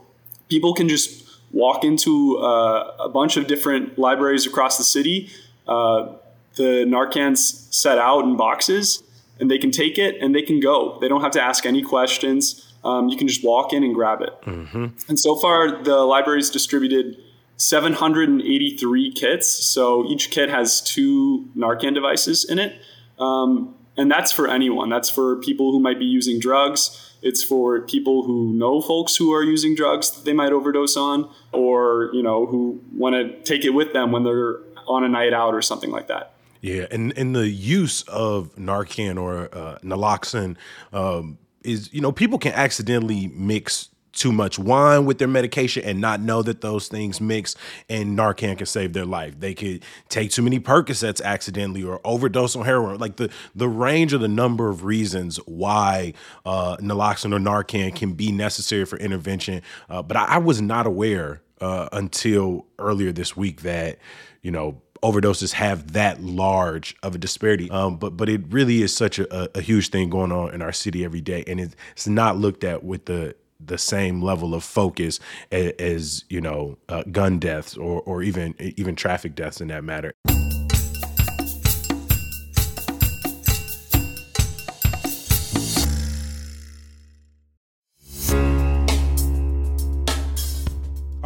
people 0.50 0.74
can 0.74 0.88
just 0.88 1.24
walk 1.52 1.84
into 1.84 2.38
uh, 2.38 2.96
a 3.00 3.10
bunch 3.10 3.38
of 3.38 3.48
different 3.48 3.98
libraries 3.98 4.46
across 4.46 4.78
the 4.78 4.84
city. 4.84 5.30
Uh, 5.68 6.14
the 6.56 6.86
Narcan's 6.86 7.68
set 7.76 7.98
out 7.98 8.24
in 8.24 8.38
boxes, 8.38 9.04
and 9.40 9.50
they 9.50 9.58
can 9.58 9.72
take 9.72 9.98
it 9.98 10.22
and 10.22 10.36
they 10.36 10.42
can 10.42 10.60
go. 10.60 11.00
They 11.00 11.08
don't 11.08 11.22
have 11.22 11.32
to 11.32 11.42
ask 11.42 11.66
any 11.66 11.82
questions. 11.82 12.74
Um, 12.84 13.10
you 13.10 13.18
can 13.18 13.28
just 13.28 13.44
walk 13.44 13.74
in 13.74 13.84
and 13.84 13.96
grab 13.96 14.22
it. 14.22 14.34
Mm-hmm. 14.42 14.88
And 15.08 15.20
so 15.20 15.36
far, 15.36 15.84
the 15.84 15.98
library's 15.98 16.50
distributed 16.50 17.18
783 17.58 19.12
kits. 19.14 19.50
So 19.50 20.06
each 20.08 20.32
kit 20.32 20.50
has 20.50 20.82
two 20.82 21.50
Narcan 21.56 21.94
devices 21.94 22.44
in 22.44 22.60
it. 22.60 22.80
Um, 23.20 23.76
and 23.96 24.10
that's 24.12 24.32
for 24.32 24.48
anyone. 24.48 24.90
That's 24.90 25.10
for 25.10 25.38
people 25.38 25.72
who 25.72 25.80
might 25.80 26.00
be 26.00 26.06
using 26.06 26.40
drugs. 26.40 27.16
It's 27.22 27.44
for 27.44 27.82
people 27.82 28.24
who 28.24 28.54
know 28.54 28.82
folks 28.82 29.16
who 29.16 29.34
are 29.34 29.44
using 29.44 29.76
drugs 29.76 30.12
that 30.12 30.26
they 30.26 30.34
might 30.34 30.52
overdose 30.52 30.98
on, 30.98 31.30
or 31.52 32.10
you 32.12 32.22
know 32.22 32.46
who 32.46 32.82
want 32.92 33.16
to 33.16 33.42
take 33.44 33.64
it 33.64 33.70
with 33.70 33.94
them 33.94 34.12
when 34.12 34.24
they're 34.24 34.58
on 34.88 35.04
a 35.04 35.10
night 35.10 35.34
out 35.34 35.54
or 35.54 35.62
something 35.62 35.90
like 35.90 36.08
that. 36.08 36.34
Yeah, 36.60 36.86
and 36.92 37.18
and 37.18 37.36
the 37.36 37.48
use 37.48 38.02
of 38.04 38.54
Narcan 38.56 39.22
or 39.22 39.50
uh, 39.54 39.78
naloxone 39.80 40.58
um, 40.92 41.38
is 41.64 41.94
you 41.94 42.02
know 42.02 42.12
people 42.12 42.40
can 42.40 42.54
accidentally 42.54 43.28
mix 43.28 43.90
too 44.14 44.32
much 44.32 44.58
wine 44.58 45.06
with 45.06 45.18
their 45.18 45.28
medication 45.28 45.84
and 45.84 46.00
not 46.00 46.22
know 46.22 46.42
that 46.44 46.62
those 46.62 46.88
things 46.88 47.20
mix 47.20 47.56
and 47.90 48.18
Narcan 48.18 48.58
can 48.58 48.66
save 48.66 48.94
their 48.94 49.06
life. 49.06 49.40
They 49.40 49.54
could 49.54 49.84
take 50.10 50.32
too 50.32 50.44
many 50.44 50.60
Percocets 50.60 51.22
accidentally 51.22 51.84
or 51.84 52.00
overdose 52.06 52.56
on 52.56 52.64
heroin. 52.64 53.00
Like 53.00 53.18
the 53.18 53.30
the 53.56 53.68
range 53.68 54.14
of 54.14 54.22
the 54.22 54.28
number 54.28 54.70
of 54.70 54.86
reasons 54.86 55.38
why 55.46 56.14
uh, 56.46 56.78
naloxone 56.78 57.34
or 57.34 57.40
Narcan 57.40 57.96
can 57.96 58.14
be 58.14 58.32
necessary 58.32 58.86
for 58.86 58.98
intervention. 58.98 59.62
Uh, 59.90 60.02
but 60.02 60.16
I, 60.16 60.26
I, 60.26 60.38
was 60.38 60.62
not 60.62 60.86
aware 60.86 61.42
uh, 61.60 61.90
until 61.92 62.66
earlier 62.78 63.12
this 63.12 63.36
week 63.36 63.62
that 63.62 63.98
you 64.42 64.52
know 64.52 64.82
overdoses 65.02 65.54
have 65.54 65.94
that 65.94 66.22
large 66.22 66.96
of 67.04 67.16
a 67.16 67.18
disparity. 67.18 67.70
Um, 67.70 67.98
but 67.98 68.16
but 68.16 68.30
it 68.30 68.42
really 68.50 68.82
is 68.82 68.96
such 68.96 69.20
a, 69.20 69.58
a, 69.58 69.62
huge 69.62 69.90
thing 69.90 70.10
going 70.10 70.32
on 70.32 70.54
in 70.54 70.62
our 70.62 70.72
city 70.72 71.04
every 71.04 71.22
day, 71.22 71.44
and 71.48 71.60
it's 71.60 72.08
not 72.08 72.38
looked 72.38 72.64
at 72.64 72.84
with 72.84 73.06
the 73.06 73.36
the 73.68 73.78
same 73.78 74.22
level 74.22 74.54
of 74.54 74.64
focus 74.64 75.20
as, 75.52 75.72
as 75.80 76.26
you 76.30 76.42
know 76.42 76.78
uh, 76.90 77.04
gun 77.12 77.40
deaths 77.40 77.78
or 77.78 78.02
or 78.02 78.24
even 78.24 78.56
even 78.60 78.96
traffic 78.96 79.36
deaths 79.36 79.62
in 79.62 79.68
that 79.70 79.84
matter. 79.84 80.14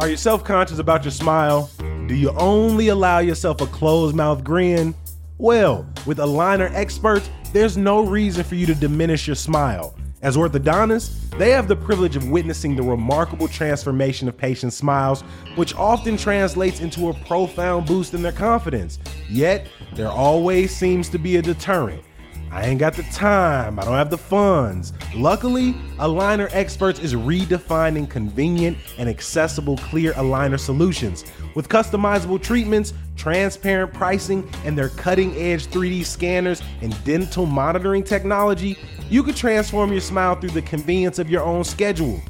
Are 0.00 0.08
you 0.08 0.16
self 0.16 0.44
conscious 0.44 0.78
about 0.78 1.04
your 1.04 1.10
smile? 1.10 1.68
Do 2.06 2.14
you 2.14 2.30
only 2.30 2.88
allow 2.88 3.18
yourself 3.18 3.60
a 3.60 3.66
closed 3.66 4.14
mouth 4.14 4.44
grin? 4.44 4.94
Well, 5.38 5.86
with 6.06 6.18
Aligner 6.18 6.72
experts, 6.72 7.28
there's 7.52 7.76
no 7.76 8.00
reason 8.04 8.44
for 8.44 8.54
you 8.54 8.64
to 8.66 8.74
diminish 8.74 9.26
your 9.26 9.36
smile. 9.36 9.94
As 10.20 10.36
orthodontists, 10.36 11.30
they 11.38 11.50
have 11.50 11.68
the 11.68 11.76
privilege 11.76 12.16
of 12.16 12.28
witnessing 12.28 12.74
the 12.74 12.82
remarkable 12.82 13.46
transformation 13.46 14.26
of 14.26 14.36
patients' 14.36 14.76
smiles, 14.76 15.20
which 15.54 15.76
often 15.76 16.16
translates 16.16 16.80
into 16.80 17.08
a 17.08 17.14
profound 17.14 17.86
boost 17.86 18.14
in 18.14 18.22
their 18.22 18.32
confidence. 18.32 18.98
Yet, 19.28 19.68
there 19.94 20.08
always 20.08 20.74
seems 20.74 21.08
to 21.10 21.18
be 21.18 21.36
a 21.36 21.42
deterrent. 21.42 22.02
I 22.50 22.64
ain't 22.64 22.80
got 22.80 22.94
the 22.94 23.02
time, 23.04 23.78
I 23.78 23.84
don't 23.84 23.94
have 23.94 24.10
the 24.10 24.18
funds. 24.18 24.92
Luckily, 25.14 25.74
Aligner 25.98 26.48
Experts 26.52 26.98
is 26.98 27.14
redefining 27.14 28.08
convenient 28.08 28.78
and 28.96 29.08
accessible 29.08 29.76
clear 29.76 30.14
aligner 30.14 30.58
solutions. 30.58 31.26
With 31.54 31.68
customizable 31.68 32.42
treatments, 32.42 32.94
transparent 33.16 33.92
pricing, 33.92 34.50
and 34.64 34.78
their 34.78 34.88
cutting 34.88 35.36
edge 35.36 35.66
3D 35.66 36.06
scanners 36.06 36.62
and 36.80 36.96
dental 37.04 37.44
monitoring 37.44 38.02
technology, 38.02 38.78
you 39.10 39.22
can 39.22 39.34
transform 39.34 39.92
your 39.92 40.00
smile 40.00 40.34
through 40.34 40.50
the 40.50 40.62
convenience 40.62 41.18
of 41.18 41.30
your 41.30 41.42
own 41.42 41.64
schedule. 41.64 42.20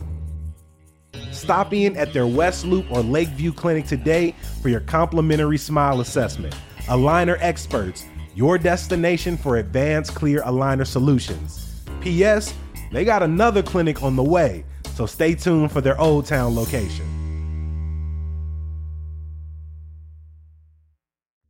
Stop 1.33 1.73
in 1.73 1.97
at 1.97 2.13
their 2.13 2.27
West 2.27 2.65
Loop 2.65 2.91
or 2.91 3.01
Lakeview 3.01 3.53
clinic 3.53 3.87
today 3.87 4.35
for 4.63 4.69
your 4.69 4.81
complimentary 4.81 5.59
smile 5.59 6.01
assessment. 6.01 6.55
Aligner 6.87 7.37
Experts 7.41 8.05
your 8.39 8.57
destination 8.57 9.37
for 9.37 9.57
advanced 9.57 10.15
clear 10.15 10.41
aligner 10.43 10.87
solutions. 10.87 11.83
P.S. 12.01 12.55
They 12.93 13.05
got 13.05 13.21
another 13.21 13.65
clinic 13.65 14.01
on 14.05 14.15
the 14.15 14.23
way, 14.23 14.65
so 14.95 15.07
stay 15.07 15.35
tuned 15.35 15.73
for 15.73 15.81
their 15.81 16.01
Old 16.01 16.27
Town 16.27 16.55
location. 16.55 17.05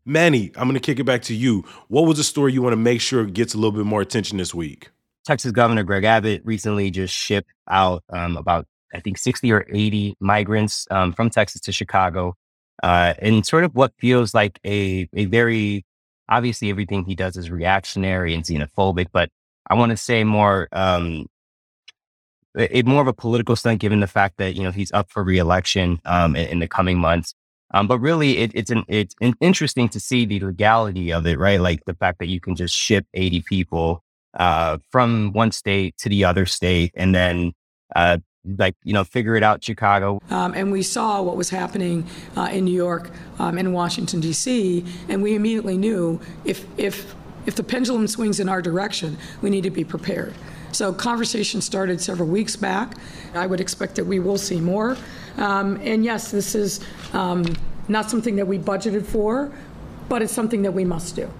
Manny, 0.07 0.51
I'm 0.57 0.67
going 0.67 0.75
to 0.75 0.81
kick 0.81 0.99
it 0.99 1.05
back 1.05 1.21
to 1.25 1.35
you. 1.35 1.63
What 1.89 2.07
was 2.07 2.17
the 2.17 2.25
story 2.25 2.55
you 2.55 2.63
want 2.63 2.73
to 2.73 2.79
make 2.79 3.03
sure 3.03 3.27
gets 3.27 3.53
a 3.53 3.59
little 3.59 3.73
bit 3.73 3.85
more 3.85 4.01
attention 4.01 4.39
this 4.39 4.55
week? 4.55 4.89
Texas 5.29 5.53
Governor 5.53 5.83
Greg 5.83 6.05
Abbott 6.05 6.41
recently 6.43 6.91
just 6.91 7.13
shipped 7.13 7.53
out 7.69 8.03
um, 8.09 8.39
about, 8.39 8.67
I 8.95 9.01
think, 9.01 9.19
60 9.19 9.53
or 9.53 9.67
80 9.71 10.17
migrants 10.21 10.87
um, 10.91 11.13
from 11.13 11.29
Texas 11.29 11.61
to 11.63 11.73
Chicago 11.73 12.35
uh, 12.83 13.13
in 13.21 13.45
sort 13.45 13.65
of 13.65 13.75
what 13.75 13.93
feels 13.99 14.33
like 14.33 14.59
a, 14.65 15.07
a 15.13 15.27
very 15.27 15.85
obviously 16.31 16.71
everything 16.71 17.05
he 17.05 17.15
does 17.15 17.37
is 17.37 17.51
reactionary 17.51 18.33
and 18.33 18.43
xenophobic, 18.43 19.09
but 19.13 19.29
I 19.69 19.75
want 19.75 19.91
to 19.91 19.99
say 19.99 20.25
more, 20.25 20.67
um, 20.73 21.27
it, 22.55 22.87
more 22.87 23.03
of 23.03 23.07
a 23.07 23.13
political 23.13 23.55
stunt 23.55 23.81
given 23.81 24.01
the 24.01 24.07
fact 24.07 24.39
that, 24.39 24.55
you 24.55 24.63
know, 24.63 24.71
he's 24.71 24.93
up 24.93 25.11
for 25.11 25.23
reelection, 25.23 26.01
um, 26.07 26.37
in, 26.37 26.49
in 26.49 26.59
the 26.61 26.69
coming 26.69 26.99
months. 26.99 27.35
Um, 27.75 27.87
but 27.87 27.99
really 27.99 28.39
it, 28.39 28.53
it's 28.55 28.71
an, 28.71 28.83
it's 28.89 29.15
an 29.21 29.35
interesting 29.43 29.91
to 29.91 30.01
see 30.01 30.25
the 30.25 30.41
legality 30.41 31.13
of 31.13 31.27
it, 31.27 31.39
right? 31.39 31.61
Like 31.61 31.85
the 31.85 31.93
fact 31.93 32.19
that 32.21 32.29
you 32.29 32.41
can 32.41 32.57
just 32.57 32.75
ship 32.75 33.07
80 33.13 33.43
people, 33.43 34.03
uh, 34.35 34.79
from 34.91 35.33
one 35.33 35.51
state 35.53 35.97
to 35.99 36.09
the 36.09 36.25
other 36.25 36.47
state 36.47 36.93
and 36.95 37.15
then, 37.15 37.53
uh, 37.95 38.19
like 38.57 38.75
you 38.83 38.93
know 38.93 39.05
figure 39.05 39.37
it 39.37 39.43
out 39.43 39.63
chicago. 39.63 40.21
Um, 40.31 40.55
and 40.55 40.73
we 40.73 40.83
saw 40.83 41.21
what 41.21 41.37
was 41.37 41.51
happening 41.51 42.07
uh, 42.37 42.49
in 42.51 42.65
new 42.65 42.75
york 42.75 43.11
um, 43.39 43.59
and 43.59 43.75
washington 43.75 44.21
d.c 44.21 44.85
and 45.09 45.23
we 45.23 45.35
immediately 45.35 45.77
knew 45.77 46.21
if 46.45 46.65
if 46.79 47.15
if 47.47 47.57
the 47.57 47.63
pendulum 47.63 48.07
swings 48.07 48.41
in 48.41 48.49
our 48.49 48.63
direction 48.63 49.19
we 49.43 49.51
need 49.51 49.65
to 49.65 49.71
be 49.71 49.85
prepared. 49.85 50.35
So 50.73 50.93
conversation 50.93 51.63
started 51.63 52.01
several 52.01 52.29
weeks 52.29 52.57
back. 52.57 52.95
I 53.35 53.47
would 53.47 53.61
expect 53.61 53.97
that 53.97 54.05
we 54.05 54.19
will 54.19 54.37
see 54.37 54.61
more. 54.61 54.97
Um, 55.37 55.79
and 55.83 56.05
yes 56.05 56.31
this 56.31 56.55
is 56.55 56.81
um, 57.13 57.45
not 57.89 58.11
something 58.11 58.37
that 58.37 58.47
we 58.47 58.59
budgeted 58.59 59.05
for 59.05 59.53
but 60.09 60.23
it's 60.23 60.33
something 60.33 60.63
that 60.63 60.73
we 60.73 60.85
must 60.85 61.17
do 61.17 61.31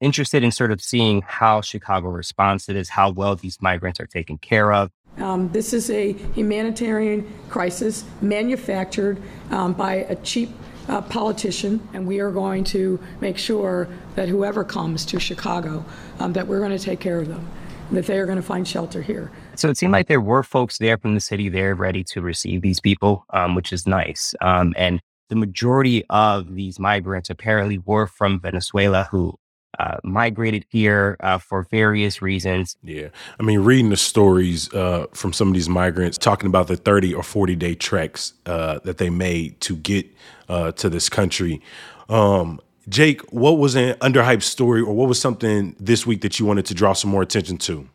interested 0.00 0.42
in 0.42 0.50
sort 0.50 0.72
of 0.72 0.80
seeing 0.80 1.22
how 1.26 1.60
chicago 1.60 2.08
responds 2.08 2.66
to 2.66 2.72
this 2.72 2.88
how 2.88 3.10
well 3.10 3.36
these 3.36 3.60
migrants 3.60 4.00
are 4.00 4.06
taken 4.06 4.38
care 4.38 4.72
of 4.72 4.90
um, 5.18 5.50
this 5.52 5.72
is 5.72 5.90
a 5.90 6.12
humanitarian 6.12 7.30
crisis 7.48 8.04
manufactured 8.22 9.20
um, 9.50 9.72
by 9.72 9.94
a 9.94 10.16
cheap 10.16 10.50
uh, 10.88 11.00
politician, 11.02 11.86
and 11.92 12.06
we 12.06 12.20
are 12.20 12.30
going 12.30 12.64
to 12.64 12.98
make 13.20 13.38
sure 13.38 13.88
that 14.16 14.28
whoever 14.28 14.64
comes 14.64 15.04
to 15.06 15.20
Chicago, 15.20 15.84
um, 16.18 16.32
that 16.32 16.46
we're 16.46 16.58
going 16.58 16.76
to 16.76 16.82
take 16.82 17.00
care 17.00 17.20
of 17.20 17.28
them, 17.28 17.46
that 17.92 18.06
they 18.06 18.18
are 18.18 18.26
going 18.26 18.36
to 18.36 18.42
find 18.42 18.66
shelter 18.66 19.02
here. 19.02 19.30
So 19.56 19.68
it 19.68 19.76
seemed 19.76 19.92
like 19.92 20.08
there 20.08 20.20
were 20.20 20.42
folks 20.42 20.78
there 20.78 20.98
from 20.98 21.14
the 21.14 21.20
city 21.20 21.48
there 21.48 21.74
ready 21.74 22.02
to 22.04 22.20
receive 22.20 22.62
these 22.62 22.80
people, 22.80 23.24
um, 23.30 23.54
which 23.54 23.72
is 23.72 23.86
nice. 23.86 24.34
Um, 24.40 24.74
and 24.76 25.00
the 25.28 25.36
majority 25.36 26.04
of 26.10 26.54
these 26.54 26.80
migrants 26.80 27.30
apparently 27.30 27.78
were 27.78 28.06
from 28.06 28.40
Venezuela 28.40 29.06
who 29.10 29.36
uh, 29.78 29.98
migrated 30.02 30.64
here 30.68 31.16
uh, 31.20 31.38
for 31.38 31.66
various 31.70 32.20
reasons. 32.20 32.76
Yeah. 32.82 33.08
I 33.38 33.42
mean, 33.42 33.60
reading 33.60 33.90
the 33.90 33.96
stories 33.96 34.72
uh, 34.74 35.06
from 35.12 35.32
some 35.32 35.48
of 35.48 35.54
these 35.54 35.68
migrants 35.68 36.18
talking 36.18 36.46
about 36.46 36.66
the 36.66 36.76
30 36.76 37.14
or 37.14 37.22
40 37.22 37.56
day 37.56 37.74
treks 37.74 38.34
uh, 38.46 38.80
that 38.84 38.98
they 38.98 39.10
made 39.10 39.60
to 39.62 39.76
get 39.76 40.06
uh, 40.48 40.72
to 40.72 40.88
this 40.88 41.08
country. 41.08 41.60
Um, 42.08 42.60
Jake, 42.88 43.20
what 43.32 43.58
was 43.58 43.76
an 43.76 43.94
underhyped 43.98 44.42
story 44.42 44.80
or 44.80 44.92
what 44.94 45.08
was 45.08 45.20
something 45.20 45.76
this 45.78 46.06
week 46.06 46.22
that 46.22 46.40
you 46.40 46.46
wanted 46.46 46.66
to 46.66 46.74
draw 46.74 46.92
some 46.92 47.10
more 47.10 47.22
attention 47.22 47.56
to? 47.58 47.88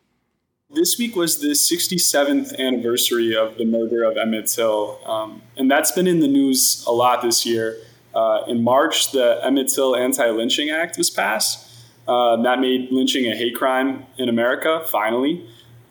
this 0.76 0.98
week 0.98 1.16
was 1.16 1.40
the 1.40 1.48
67th 1.48 2.58
anniversary 2.58 3.34
of 3.34 3.56
the 3.56 3.64
murder 3.64 4.04
of 4.04 4.16
Emmett 4.16 4.46
Till, 4.46 5.00
um, 5.06 5.42
and 5.56 5.70
that's 5.70 5.90
been 5.90 6.06
in 6.06 6.20
the 6.20 6.28
news 6.28 6.84
a 6.86 6.92
lot 6.92 7.22
this 7.22 7.46
year. 7.46 7.78
Uh, 8.14 8.42
in 8.46 8.62
March, 8.62 9.10
the 9.10 9.40
Emmett 9.42 9.68
Till 9.68 9.96
Anti-Lynching 9.96 10.70
Act 10.70 10.98
was 10.98 11.10
passed. 11.10 11.65
Uh, 12.06 12.40
that 12.42 12.60
made 12.60 12.90
lynching 12.92 13.26
a 13.26 13.34
hate 13.34 13.54
crime 13.56 14.06
in 14.16 14.28
America, 14.28 14.84
finally. 14.90 15.44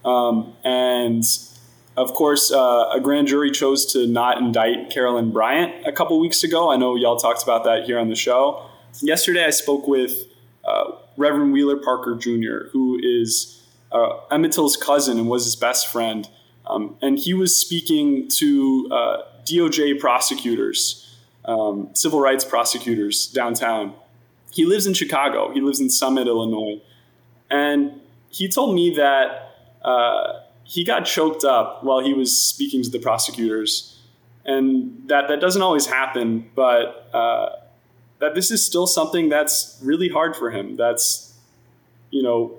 Um, 0.06 0.54
and 0.64 1.24
of 1.98 2.14
course, 2.14 2.52
uh, 2.52 2.90
a 2.94 3.00
grand 3.00 3.28
jury 3.28 3.52
chose 3.52 3.92
to 3.94 4.08
not 4.08 4.38
indict 4.38 4.90
Carolyn 4.90 5.32
Bryant 5.32 5.88
a 5.88 5.92
couple 5.92 6.20
weeks 6.20 6.44
ago. 6.44 6.72
I 6.72 6.78
know 6.78 6.96
y'all 6.96 7.18
talked 7.18 7.44
about 7.44 7.64
that 7.66 7.86
here 7.86 7.98
on 7.98 8.10
the 8.10 8.16
show. 8.16 8.66
Yesterday, 9.02 9.46
I 9.46 9.50
spoke 9.50 9.88
with 9.88 10.26
uh, 10.66 10.92
Reverend 11.18 11.54
Wheeler 11.54 11.78
Parker 11.78 12.16
Jr., 12.16 12.70
who 12.72 13.00
is 13.02 13.64
uh, 13.92 14.20
Emmett 14.32 14.52
Till's 14.52 14.76
cousin 14.76 15.18
and 15.18 15.30
was 15.30 15.46
his 15.46 15.56
best 15.56 15.88
friend. 15.88 16.28
Um, 16.68 16.98
and 17.02 17.18
he 17.18 17.34
was 17.34 17.56
speaking 17.56 18.28
to 18.38 18.90
uh, 18.92 19.18
DOJ 19.46 20.00
prosecutors, 20.00 21.16
um, 21.46 21.90
civil 21.94 22.20
rights 22.20 22.44
prosecutors 22.44 23.28
downtown. 23.28 23.94
He 24.56 24.66
lives 24.66 24.88
in 24.88 24.94
Chicago. 24.94 25.52
He 25.54 25.60
lives 25.60 25.82
in 25.82 25.90
Summit, 25.90 26.28
Illinois. 26.28 26.82
And 27.52 28.00
he 28.30 28.48
told 28.48 28.74
me 28.74 28.96
that 28.96 29.58
uh, 29.84 30.40
he 30.64 30.86
got 30.86 31.02
choked 31.06 31.44
up 31.44 31.84
while 31.84 32.00
he 32.00 32.14
was 32.14 32.36
speaking 32.36 32.82
to 32.82 32.90
the 32.90 33.00
prosecutors, 33.00 34.02
and 34.46 35.08
that 35.08 35.28
that 35.28 35.42
doesn't 35.42 35.62
always 35.62 35.86
happen, 35.86 36.50
but 36.56 37.10
uh, 37.14 37.50
that 38.20 38.34
this 38.34 38.50
is 38.50 38.66
still 38.66 38.88
something 38.88 39.30
that's 39.30 39.78
really 39.84 40.10
hard 40.10 40.36
for 40.36 40.52
him. 40.52 40.76
That's 40.76 41.34
you 42.10 42.24
know 42.24 42.58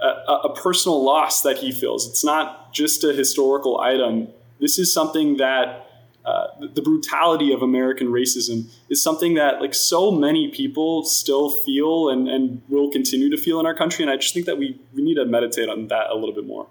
a, 0.00 0.32
a 0.44 0.54
personal 0.54 1.02
loss 1.02 1.40
that 1.42 1.58
he 1.58 1.72
feels. 1.72 2.06
It's 2.06 2.24
not 2.24 2.72
just 2.72 3.02
a 3.02 3.12
historical 3.12 3.80
item. 3.80 4.28
This 4.60 4.78
is 4.78 4.92
something 4.92 5.38
that 5.38 5.83
uh, 6.24 6.46
the 6.72 6.80
brutality 6.80 7.52
of 7.52 7.60
American 7.60 8.08
racism 8.08 8.70
is 8.88 9.02
something 9.02 9.34
that 9.34 9.60
like 9.60 9.74
so 9.74 10.10
many 10.10 10.50
people 10.50 11.04
still 11.04 11.50
feel 11.64 12.08
and, 12.08 12.28
and 12.28 12.62
will 12.68 12.90
continue 12.90 13.28
to 13.30 13.36
feel 13.36 13.60
in 13.60 13.66
our 13.66 13.74
country. 13.74 14.02
And 14.02 14.10
I 14.10 14.16
just 14.16 14.32
think 14.32 14.46
that 14.46 14.56
we, 14.56 14.80
we 14.94 15.02
need 15.02 15.16
to 15.16 15.26
meditate 15.26 15.68
on 15.68 15.88
that 15.88 16.08
a 16.10 16.14
little 16.14 16.34
bit 16.34 16.46
more. 16.46 16.66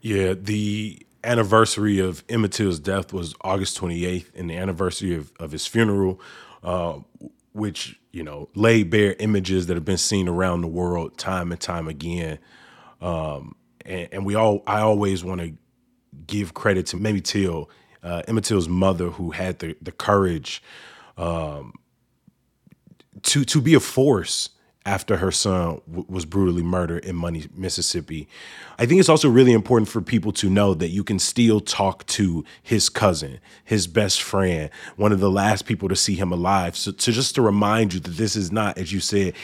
Yeah, 0.00 0.34
the 0.34 1.06
anniversary 1.22 1.98
of 1.98 2.24
Emmett 2.28 2.52
Till's 2.52 2.78
death 2.78 3.12
was 3.12 3.34
August 3.42 3.78
28th, 3.80 4.26
and 4.34 4.48
the 4.50 4.56
anniversary 4.56 5.14
of, 5.14 5.32
of 5.38 5.52
his 5.52 5.66
funeral, 5.66 6.20
uh, 6.64 6.98
which 7.52 8.00
you 8.12 8.22
know 8.22 8.48
laid 8.54 8.90
bare 8.90 9.14
images 9.18 9.66
that 9.66 9.74
have 9.74 9.84
been 9.84 9.98
seen 9.98 10.28
around 10.28 10.62
the 10.62 10.68
world 10.68 11.18
time 11.18 11.52
and 11.52 11.60
time 11.60 11.86
again. 11.88 12.38
Um, 13.00 13.54
and, 13.84 14.08
and, 14.12 14.26
we 14.26 14.34
all, 14.34 14.62
I 14.66 14.80
always 14.80 15.24
want 15.24 15.40
to 15.40 15.54
give 16.26 16.52
credit 16.52 16.86
to 16.86 16.96
Mamie 16.96 17.22
Till, 17.22 17.70
uh, 18.02 18.22
Emmett 18.28 18.44
Till's 18.44 18.68
mother, 18.68 19.10
who 19.10 19.30
had 19.30 19.58
the 19.58 19.76
the 19.80 19.92
courage 19.92 20.62
um, 21.16 21.74
to 23.22 23.44
to 23.44 23.60
be 23.60 23.74
a 23.74 23.80
force 23.80 24.50
after 24.86 25.18
her 25.18 25.30
son 25.30 25.80
w- 25.86 26.06
was 26.08 26.24
brutally 26.24 26.62
murdered 26.62 27.04
in 27.04 27.14
Money, 27.14 27.44
Mississippi. 27.54 28.26
I 28.78 28.86
think 28.86 28.98
it's 28.98 29.10
also 29.10 29.28
really 29.28 29.52
important 29.52 29.90
for 29.90 30.00
people 30.00 30.32
to 30.32 30.48
know 30.48 30.72
that 30.72 30.88
you 30.88 31.04
can 31.04 31.18
still 31.18 31.60
talk 31.60 32.06
to 32.06 32.44
his 32.62 32.88
cousin, 32.88 33.40
his 33.62 33.86
best 33.86 34.22
friend, 34.22 34.70
one 34.96 35.12
of 35.12 35.20
the 35.20 35.30
last 35.30 35.66
people 35.66 35.90
to 35.90 35.96
see 35.96 36.14
him 36.14 36.32
alive. 36.32 36.76
So, 36.76 36.92
to 36.92 37.12
just 37.12 37.34
to 37.34 37.42
remind 37.42 37.92
you 37.92 38.00
that 38.00 38.12
this 38.12 38.36
is 38.36 38.50
not, 38.50 38.78
as 38.78 38.90
you 38.90 39.00
said, 39.00 39.34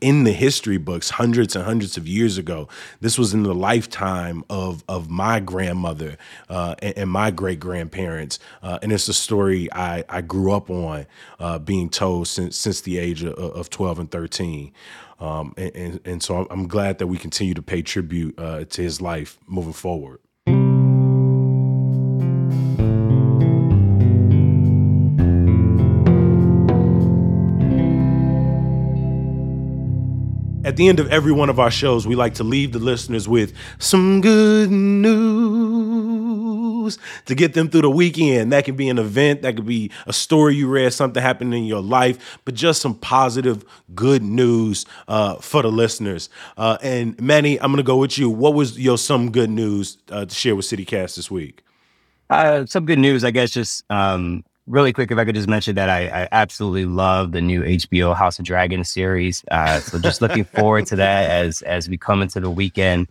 in 0.00 0.24
the 0.24 0.32
history 0.32 0.76
books, 0.76 1.10
hundreds 1.10 1.54
and 1.54 1.64
hundreds 1.64 1.96
of 1.96 2.08
years 2.08 2.36
ago. 2.36 2.68
This 3.00 3.16
was 3.16 3.32
in 3.32 3.44
the 3.44 3.54
lifetime 3.54 4.44
of 4.50 4.82
of 4.88 5.08
my 5.08 5.38
grandmother 5.38 6.16
uh, 6.48 6.74
and, 6.80 6.98
and, 6.98 7.10
my 7.10 7.30
great 7.30 7.60
grandparents, 7.60 8.40
uh, 8.62 8.80
and 8.82 8.92
it's 8.92 9.06
a 9.06 9.14
story 9.14 9.72
I 9.72 10.02
I 10.08 10.20
grew 10.20 10.52
up 10.52 10.68
on, 10.68 11.06
uh, 11.38 11.60
being 11.60 11.88
told 11.90 12.26
since 12.26 12.56
since 12.56 12.80
the 12.80 12.98
age 12.98 13.22
of, 13.22 13.34
of 13.34 13.70
twelve 13.70 14.00
and 14.00 14.10
thirteen. 14.10 14.72
Um, 15.20 15.52
and, 15.58 15.76
and, 15.76 16.00
and, 16.06 16.22
so 16.22 16.46
I'm 16.50 16.66
glad 16.66 16.98
that 16.98 17.06
we 17.06 17.18
continue 17.18 17.52
to 17.52 17.60
pay 17.60 17.82
tribute 17.82 18.38
uh, 18.38 18.64
to 18.64 18.82
his 18.82 19.02
life 19.02 19.38
moving 19.46 19.74
forward. 19.74 20.20
At 30.70 30.76
the 30.76 30.86
end 30.86 31.00
of 31.00 31.10
every 31.10 31.32
one 31.32 31.50
of 31.50 31.58
our 31.58 31.72
shows, 31.72 32.06
we 32.06 32.14
like 32.14 32.34
to 32.34 32.44
leave 32.44 32.70
the 32.70 32.78
listeners 32.78 33.28
with 33.28 33.52
some 33.80 34.20
good 34.20 34.70
news 34.70 35.10
to 37.26 37.34
get 37.34 37.54
them 37.54 37.68
through 37.68 37.80
the 37.80 37.90
weekend. 37.90 38.52
That 38.52 38.66
can 38.66 38.76
be 38.76 38.88
an 38.88 38.96
event, 39.00 39.42
that 39.42 39.56
could 39.56 39.66
be 39.66 39.90
a 40.06 40.12
story 40.12 40.54
you 40.54 40.68
read, 40.68 40.92
something 40.92 41.20
happened 41.20 41.54
in 41.54 41.64
your 41.64 41.82
life, 41.82 42.38
but 42.44 42.54
just 42.54 42.80
some 42.82 42.94
positive, 42.94 43.64
good 43.96 44.22
news 44.22 44.86
uh, 45.08 45.34
for 45.38 45.62
the 45.62 45.72
listeners. 45.72 46.30
Uh, 46.56 46.78
and 46.84 47.20
Manny, 47.20 47.60
I'm 47.60 47.72
going 47.72 47.78
to 47.78 47.82
go 47.82 47.96
with 47.96 48.16
you. 48.16 48.30
What 48.30 48.54
was 48.54 48.78
your 48.78 48.96
some 48.96 49.32
good 49.32 49.50
news 49.50 49.98
uh, 50.12 50.26
to 50.26 50.32
share 50.32 50.54
with 50.54 50.66
CityCast 50.66 51.16
this 51.16 51.32
week? 51.32 51.64
Uh, 52.30 52.64
some 52.64 52.86
good 52.86 53.00
news, 53.00 53.24
I 53.24 53.32
guess, 53.32 53.50
just 53.50 53.82
um, 53.90 54.44
really 54.70 54.92
quick, 54.92 55.10
if 55.10 55.18
I 55.18 55.24
could 55.24 55.34
just 55.34 55.48
mention 55.48 55.74
that 55.74 55.90
I, 55.90 56.22
I, 56.22 56.28
absolutely 56.32 56.86
love 56.86 57.32
the 57.32 57.40
new 57.40 57.62
HBO 57.62 58.16
House 58.16 58.38
of 58.38 58.44
Dragons 58.44 58.88
series. 58.88 59.44
Uh, 59.50 59.80
so 59.80 59.98
just 59.98 60.22
looking 60.22 60.44
forward 60.44 60.86
to 60.86 60.96
that 60.96 61.30
as 61.30 61.62
as 61.62 61.88
we 61.88 61.98
come 61.98 62.22
into 62.22 62.40
the 62.40 62.50
weekend. 62.50 63.08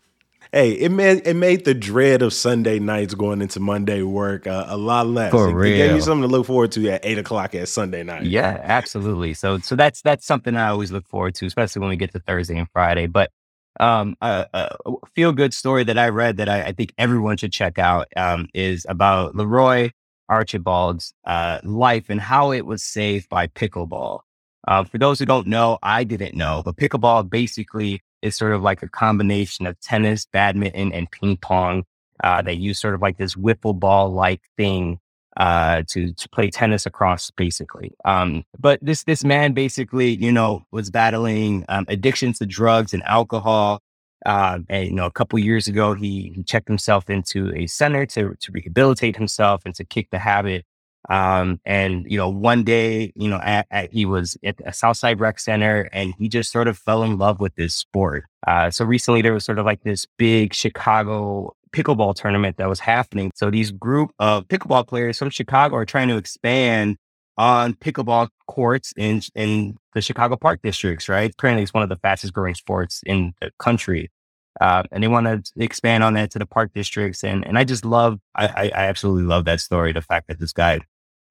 Hey, 0.51 0.71
it 0.71 0.89
made 0.89 1.21
it 1.27 1.35
made 1.35 1.65
the 1.65 1.75
dread 1.75 2.23
of 2.23 2.33
Sunday 2.33 2.79
nights 2.79 3.13
going 3.13 3.41
into 3.41 3.59
Monday 3.59 4.01
work 4.01 4.47
uh, 4.47 4.65
a 4.67 4.77
lot 4.77 5.05
less. 5.05 5.31
For 5.31 5.49
it, 5.49 5.53
real. 5.53 5.73
it 5.73 5.77
gave 5.77 5.95
you 5.95 6.01
something 6.01 6.27
to 6.27 6.27
look 6.27 6.47
forward 6.47 6.71
to 6.71 6.89
at 6.89 7.01
eight 7.03 7.19
o'clock 7.19 7.53
at 7.53 7.67
Sunday 7.67 8.03
night. 8.03 8.23
Yeah, 8.23 8.59
absolutely. 8.63 9.35
So 9.35 9.59
so 9.59 9.75
that's 9.75 10.01
that's 10.01 10.25
something 10.25 10.55
I 10.55 10.69
always 10.69 10.91
look 10.91 11.07
forward 11.07 11.35
to, 11.35 11.45
especially 11.45 11.81
when 11.81 11.89
we 11.89 11.97
get 11.97 12.11
to 12.13 12.19
Thursday 12.19 12.57
and 12.57 12.69
Friday. 12.71 13.05
But 13.05 13.31
um, 13.79 14.15
a, 14.21 14.47
a 14.53 14.75
feel 15.13 15.31
good 15.31 15.53
story 15.53 15.83
that 15.83 15.97
I 15.97 16.09
read 16.09 16.37
that 16.37 16.49
I, 16.49 16.63
I, 16.63 16.71
think 16.73 16.93
everyone 16.97 17.37
should 17.37 17.53
check 17.53 17.79
out 17.79 18.07
um, 18.17 18.49
is 18.53 18.85
about 18.89 19.35
Leroy 19.35 19.91
Archibald's 20.29 21.13
uh, 21.25 21.59
life 21.63 22.09
and 22.09 22.21
how 22.21 22.51
it 22.51 22.65
was 22.65 22.83
saved 22.83 23.29
by 23.29 23.47
pickleball. 23.47 24.21
Uh, 24.67 24.83
for 24.83 24.97
those 24.97 25.19
who 25.19 25.25
don't 25.25 25.47
know, 25.47 25.79
I 25.81 26.03
didn't 26.03 26.35
know, 26.35 26.61
but 26.63 26.75
pickleball 26.75 27.29
basically 27.29 28.01
is 28.21 28.35
sort 28.35 28.53
of 28.53 28.61
like 28.61 28.83
a 28.83 28.89
combination 28.89 29.65
of 29.65 29.79
tennis, 29.79 30.25
badminton, 30.25 30.91
and 30.93 31.09
ping 31.09 31.37
pong. 31.37 31.83
Uh, 32.23 32.41
they 32.41 32.53
use 32.53 32.79
sort 32.79 32.93
of 32.93 33.01
like 33.01 33.17
this 33.17 33.35
wiffle 33.35 33.79
ball 33.79 34.11
like 34.11 34.41
thing 34.57 34.99
uh, 35.37 35.83
to 35.87 36.13
to 36.13 36.29
play 36.29 36.49
tennis 36.49 36.85
across, 36.85 37.31
basically. 37.31 37.93
Um, 38.03 38.43
but 38.59 38.79
this 38.81 39.03
this 39.03 39.23
man 39.23 39.53
basically, 39.53 40.09
you 40.09 40.31
know, 40.31 40.65
was 40.71 40.89
battling 40.91 41.65
um, 41.69 41.85
addictions 41.87 42.39
to 42.39 42.45
drugs 42.45 42.93
and 42.93 43.03
alcohol. 43.03 43.81
Uh, 44.29 44.59
and 44.69 44.85
you 44.85 44.93
know, 44.93 45.07
a 45.07 45.11
couple 45.11 45.39
years 45.39 45.67
ago, 45.67 45.95
he, 45.95 46.31
he 46.35 46.43
checked 46.43 46.67
himself 46.67 47.09
into 47.09 47.51
a 47.55 47.65
center 47.65 48.05
to 48.05 48.35
to 48.39 48.51
rehabilitate 48.51 49.15
himself 49.15 49.63
and 49.65 49.73
to 49.73 49.83
kick 49.83 50.07
the 50.11 50.19
habit. 50.19 50.65
Um, 51.09 51.59
and 51.65 52.05
you 52.07 52.19
know, 52.19 52.29
one 52.29 52.63
day, 52.63 53.11
you 53.15 53.27
know, 53.27 53.39
at, 53.41 53.65
at, 53.71 53.91
he 53.91 54.05
was 54.05 54.37
at 54.43 54.57
a 54.63 54.71
Southside 54.71 55.19
Rec 55.19 55.39
Center, 55.39 55.89
and 55.91 56.13
he 56.19 56.29
just 56.29 56.51
sort 56.51 56.67
of 56.67 56.77
fell 56.77 57.01
in 57.01 57.17
love 57.17 57.39
with 57.39 57.55
this 57.55 57.73
sport. 57.73 58.25
Uh, 58.45 58.69
so 58.69 58.85
recently, 58.85 59.23
there 59.23 59.33
was 59.33 59.45
sort 59.45 59.57
of 59.57 59.65
like 59.65 59.81
this 59.81 60.05
big 60.19 60.53
Chicago 60.53 61.55
pickleball 61.71 62.13
tournament 62.13 62.57
that 62.57 62.69
was 62.69 62.81
happening. 62.81 63.31
So 63.33 63.49
these 63.49 63.71
group 63.71 64.11
of 64.19 64.47
pickleball 64.47 64.87
players 64.87 65.17
from 65.17 65.31
Chicago 65.31 65.75
are 65.75 65.85
trying 65.85 66.07
to 66.09 66.17
expand 66.17 66.97
on 67.35 67.73
pickleball 67.73 68.27
courts 68.47 68.93
in 68.95 69.23
in 69.33 69.77
the 69.95 70.01
Chicago 70.01 70.35
Park 70.35 70.59
districts, 70.61 71.09
right? 71.09 71.35
Currently, 71.35 71.63
it's 71.63 71.73
one 71.73 71.81
of 71.81 71.89
the 71.89 71.95
fastest 71.95 72.33
growing 72.33 72.53
sports 72.53 73.01
in 73.07 73.33
the 73.41 73.49
country. 73.57 74.11
Uh, 74.59 74.83
and 74.91 75.03
they 75.03 75.07
want 75.07 75.25
to 75.25 75.63
expand 75.63 76.03
on 76.03 76.13
that 76.13 76.31
to 76.31 76.39
the 76.39 76.45
park 76.45 76.71
districts. 76.73 77.23
And 77.23 77.45
and 77.47 77.57
I 77.57 77.63
just 77.63 77.85
love, 77.85 78.19
I, 78.35 78.71
I 78.75 78.83
absolutely 78.83 79.23
love 79.23 79.45
that 79.45 79.61
story. 79.61 79.93
The 79.93 80.01
fact 80.01 80.27
that 80.27 80.39
this 80.39 80.53
guy 80.53 80.79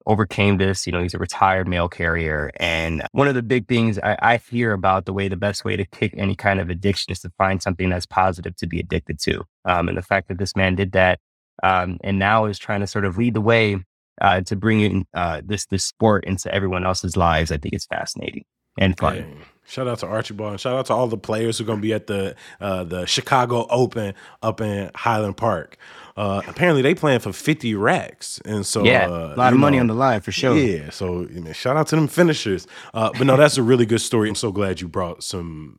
overcame 0.08 0.56
this. 0.56 0.86
You 0.86 0.92
know, 0.92 1.02
he's 1.02 1.14
a 1.14 1.18
retired 1.18 1.68
mail 1.68 1.88
carrier. 1.88 2.50
And 2.56 3.02
one 3.12 3.28
of 3.28 3.34
the 3.34 3.42
big 3.42 3.68
things 3.68 3.98
I, 3.98 4.16
I, 4.20 4.36
hear 4.38 4.72
about 4.72 5.04
the 5.04 5.12
way 5.12 5.28
the 5.28 5.36
best 5.36 5.64
way 5.64 5.76
to 5.76 5.84
kick 5.84 6.14
any 6.16 6.34
kind 6.34 6.58
of 6.58 6.70
addiction 6.70 7.12
is 7.12 7.20
to 7.20 7.30
find 7.36 7.62
something 7.62 7.90
that's 7.90 8.06
positive 8.06 8.56
to 8.56 8.66
be 8.66 8.80
addicted 8.80 9.20
to. 9.20 9.44
Um, 9.66 9.88
and 9.88 9.96
the 9.96 10.02
fact 10.02 10.28
that 10.28 10.38
this 10.38 10.56
man 10.56 10.74
did 10.74 10.92
that 10.92 11.20
um, 11.62 11.98
and 12.02 12.18
now 12.18 12.46
is 12.46 12.58
trying 12.58 12.80
to 12.80 12.86
sort 12.86 13.04
of 13.04 13.18
lead 13.18 13.34
the 13.34 13.40
way 13.40 13.76
uh, 14.20 14.40
to 14.40 14.56
bring 14.56 14.80
in 14.80 15.06
uh, 15.14 15.42
this 15.44 15.66
this 15.66 15.84
sport 15.84 16.24
into 16.24 16.52
everyone 16.52 16.84
else's 16.84 17.16
lives. 17.16 17.52
I 17.52 17.58
think 17.58 17.74
it's 17.74 17.86
fascinating 17.86 18.44
and 18.78 18.98
fun. 18.98 19.42
Shout 19.68 19.86
out 19.86 19.98
to 19.98 20.06
Archibald 20.06 20.52
and 20.52 20.60
shout 20.60 20.74
out 20.74 20.86
to 20.86 20.94
all 20.94 21.08
the 21.08 21.18
players 21.18 21.58
who 21.58 21.64
are 21.64 21.66
going 21.66 21.78
to 21.78 21.82
be 21.82 21.92
at 21.92 22.06
the 22.06 22.34
uh, 22.58 22.84
the 22.84 23.04
Chicago 23.04 23.66
Open 23.68 24.14
up 24.42 24.62
in 24.62 24.90
Highland 24.94 25.36
Park. 25.36 25.76
Uh, 26.16 26.40
apparently, 26.48 26.80
they 26.80 26.94
playing 26.94 27.20
for 27.20 27.34
fifty 27.34 27.74
racks, 27.74 28.40
and 28.46 28.64
so 28.64 28.82
yeah, 28.82 29.06
uh, 29.06 29.34
a 29.34 29.36
lot 29.36 29.52
of 29.52 29.58
money 29.58 29.76
know, 29.76 29.82
on 29.82 29.86
the 29.88 29.94
line 29.94 30.22
for 30.22 30.32
sure. 30.32 30.56
Yeah, 30.56 30.88
so 30.88 31.28
shout 31.52 31.76
out 31.76 31.86
to 31.88 31.96
them 31.96 32.08
finishers. 32.08 32.66
Uh, 32.94 33.10
but 33.18 33.26
no, 33.26 33.36
that's 33.36 33.58
a 33.58 33.62
really 33.62 33.84
good 33.84 34.00
story. 34.00 34.30
I'm 34.30 34.34
so 34.34 34.50
glad 34.52 34.80
you 34.80 34.88
brought 34.88 35.22
some 35.22 35.78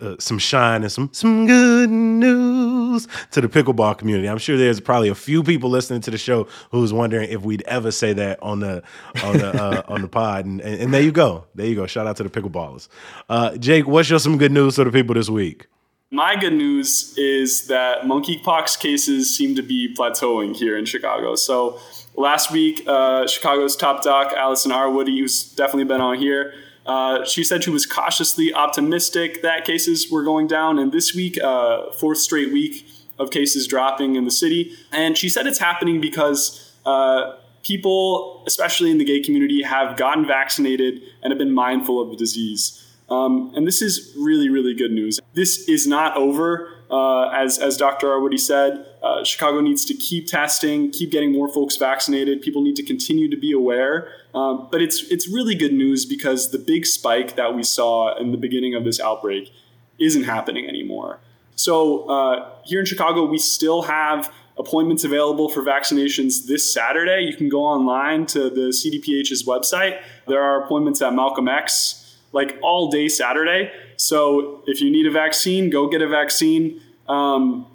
uh, 0.00 0.16
some 0.18 0.38
shine 0.38 0.82
and 0.82 0.92
some 0.92 1.08
some 1.12 1.46
good 1.46 1.90
news 1.90 3.08
to 3.30 3.40
the 3.40 3.48
pickleball 3.48 3.96
community. 3.96 4.28
I'm 4.28 4.38
sure 4.38 4.56
there's 4.56 4.80
probably 4.80 5.08
a 5.08 5.14
few 5.14 5.42
people 5.42 5.70
listening 5.70 6.00
to 6.02 6.10
the 6.10 6.18
show 6.18 6.46
who's 6.70 6.92
wondering 6.92 7.30
if 7.30 7.42
we'd 7.42 7.62
ever 7.62 7.90
say 7.90 8.12
that 8.12 8.42
on 8.42 8.60
the 8.60 8.82
on 9.24 9.38
the 9.38 9.62
uh, 9.62 9.82
on 9.88 10.02
the 10.02 10.08
pod. 10.08 10.44
And, 10.44 10.60
and, 10.60 10.82
and, 10.82 10.94
there 10.94 11.02
you 11.02 11.12
go, 11.12 11.46
there 11.54 11.66
you 11.66 11.74
go. 11.74 11.86
Shout 11.86 12.06
out 12.06 12.16
to 12.16 12.22
the 12.22 12.30
pickleballers. 12.30 12.88
Uh, 13.28 13.56
Jake, 13.56 13.86
what's 13.86 14.10
your 14.10 14.18
some 14.18 14.38
good 14.38 14.52
news 14.52 14.76
to 14.76 14.84
the 14.84 14.92
people 14.92 15.14
this 15.14 15.30
week? 15.30 15.66
My 16.10 16.36
good 16.36 16.54
news 16.54 17.14
is 17.18 17.66
that 17.66 18.02
monkeypox 18.02 18.78
cases 18.78 19.36
seem 19.36 19.56
to 19.56 19.62
be 19.62 19.94
plateauing 19.94 20.56
here 20.56 20.76
in 20.78 20.86
Chicago. 20.86 21.34
So 21.34 21.78
last 22.16 22.50
week, 22.50 22.82
uh, 22.86 23.26
Chicago's 23.26 23.76
top 23.76 24.02
doc, 24.02 24.32
Allison 24.34 24.72
Arwady, 24.72 25.18
who's 25.18 25.44
definitely 25.52 25.84
been 25.84 26.00
on 26.00 26.18
here, 26.18 26.54
uh, 26.88 27.22
she 27.24 27.44
said 27.44 27.62
she 27.62 27.70
was 27.70 27.84
cautiously 27.84 28.52
optimistic 28.52 29.42
that 29.42 29.66
cases 29.66 30.10
were 30.10 30.24
going 30.24 30.46
down. 30.46 30.78
And 30.78 30.90
this 30.90 31.14
week, 31.14 31.38
uh, 31.40 31.92
fourth 31.92 32.16
straight 32.18 32.50
week 32.50 32.88
of 33.18 33.30
cases 33.30 33.66
dropping 33.66 34.16
in 34.16 34.24
the 34.24 34.30
city. 34.30 34.72
And 34.90 35.16
she 35.16 35.28
said 35.28 35.46
it's 35.46 35.58
happening 35.58 36.00
because 36.00 36.74
uh, 36.86 37.36
people, 37.62 38.42
especially 38.46 38.90
in 38.90 38.96
the 38.96 39.04
gay 39.04 39.20
community, 39.20 39.62
have 39.62 39.98
gotten 39.98 40.26
vaccinated 40.26 41.02
and 41.22 41.30
have 41.30 41.38
been 41.38 41.52
mindful 41.52 42.00
of 42.00 42.10
the 42.10 42.16
disease. 42.16 42.82
Um, 43.10 43.52
and 43.54 43.66
this 43.66 43.82
is 43.82 44.14
really, 44.18 44.48
really 44.48 44.74
good 44.74 44.92
news. 44.92 45.20
This 45.34 45.68
is 45.68 45.86
not 45.86 46.16
over. 46.16 46.74
Uh, 46.90 47.28
as, 47.28 47.58
as 47.58 47.76
Dr. 47.76 48.06
Arwady 48.06 48.40
said, 48.40 48.86
uh, 49.02 49.24
Chicago 49.24 49.60
needs 49.60 49.84
to 49.86 49.94
keep 49.94 50.26
testing, 50.26 50.90
keep 50.90 51.10
getting 51.10 51.32
more 51.32 51.52
folks 51.52 51.76
vaccinated. 51.76 52.42
People 52.42 52.62
need 52.62 52.76
to 52.76 52.82
continue 52.82 53.30
to 53.30 53.36
be 53.36 53.52
aware. 53.52 54.12
Um, 54.34 54.68
but 54.70 54.82
it's, 54.82 55.02
it's 55.10 55.28
really 55.28 55.54
good 55.54 55.72
news 55.72 56.04
because 56.04 56.50
the 56.50 56.58
big 56.58 56.84
spike 56.84 57.36
that 57.36 57.54
we 57.54 57.62
saw 57.62 58.16
in 58.16 58.32
the 58.32 58.38
beginning 58.38 58.74
of 58.74 58.84
this 58.84 59.00
outbreak 59.00 59.52
isn't 59.98 60.24
happening 60.24 60.68
anymore. 60.68 61.20
So 61.54 62.08
uh, 62.08 62.50
here 62.64 62.80
in 62.80 62.86
Chicago, 62.86 63.24
we 63.24 63.38
still 63.38 63.82
have 63.82 64.32
appointments 64.58 65.04
available 65.04 65.48
for 65.48 65.62
vaccinations 65.62 66.46
this 66.46 66.72
Saturday. 66.72 67.22
You 67.22 67.36
can 67.36 67.48
go 67.48 67.62
online 67.62 68.26
to 68.26 68.50
the 68.50 68.72
CDPH's 68.72 69.44
website. 69.44 70.00
There 70.26 70.42
are 70.42 70.64
appointments 70.64 71.00
at 71.02 71.14
Malcolm 71.14 71.48
X 71.48 72.16
like 72.32 72.58
all 72.62 72.90
day 72.90 73.08
Saturday. 73.08 73.70
So 73.96 74.62
if 74.66 74.80
you 74.80 74.90
need 74.90 75.06
a 75.06 75.10
vaccine, 75.10 75.70
go 75.70 75.88
get 75.88 76.02
a 76.02 76.08
vaccine. 76.08 76.80
Um, 77.08 77.66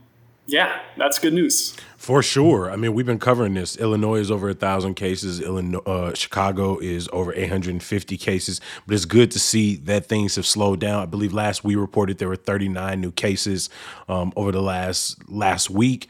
yeah, 0.45 0.79
that's 0.97 1.19
good 1.19 1.33
news. 1.33 1.75
For 1.97 2.21
sure. 2.21 2.69
I 2.69 2.75
mean, 2.75 2.93
we've 2.93 3.05
been 3.05 3.17
covering 3.17 3.53
this. 3.53 3.77
Illinois 3.77 4.19
is 4.19 4.29
over 4.29 4.49
a 4.49 4.53
thousand 4.53 4.95
cases. 4.95 5.39
Illinois, 5.39 5.79
uh, 5.85 6.13
Chicago 6.13 6.77
is 6.79 7.07
over 7.13 7.33
850 7.33 8.17
cases. 8.17 8.59
But 8.85 8.95
it's 8.95 9.05
good 9.05 9.31
to 9.31 9.39
see 9.39 9.77
that 9.77 10.07
things 10.07 10.35
have 10.35 10.45
slowed 10.45 10.81
down. 10.81 11.01
I 11.01 11.05
believe 11.05 11.31
last 11.31 11.63
we 11.63 11.75
reported 11.75 12.17
there 12.17 12.27
were 12.27 12.35
39 12.35 12.99
new 12.99 13.11
cases 13.11 13.69
um, 14.09 14.33
over 14.35 14.51
the 14.51 14.61
last 14.61 15.29
last 15.29 15.69
week. 15.69 16.09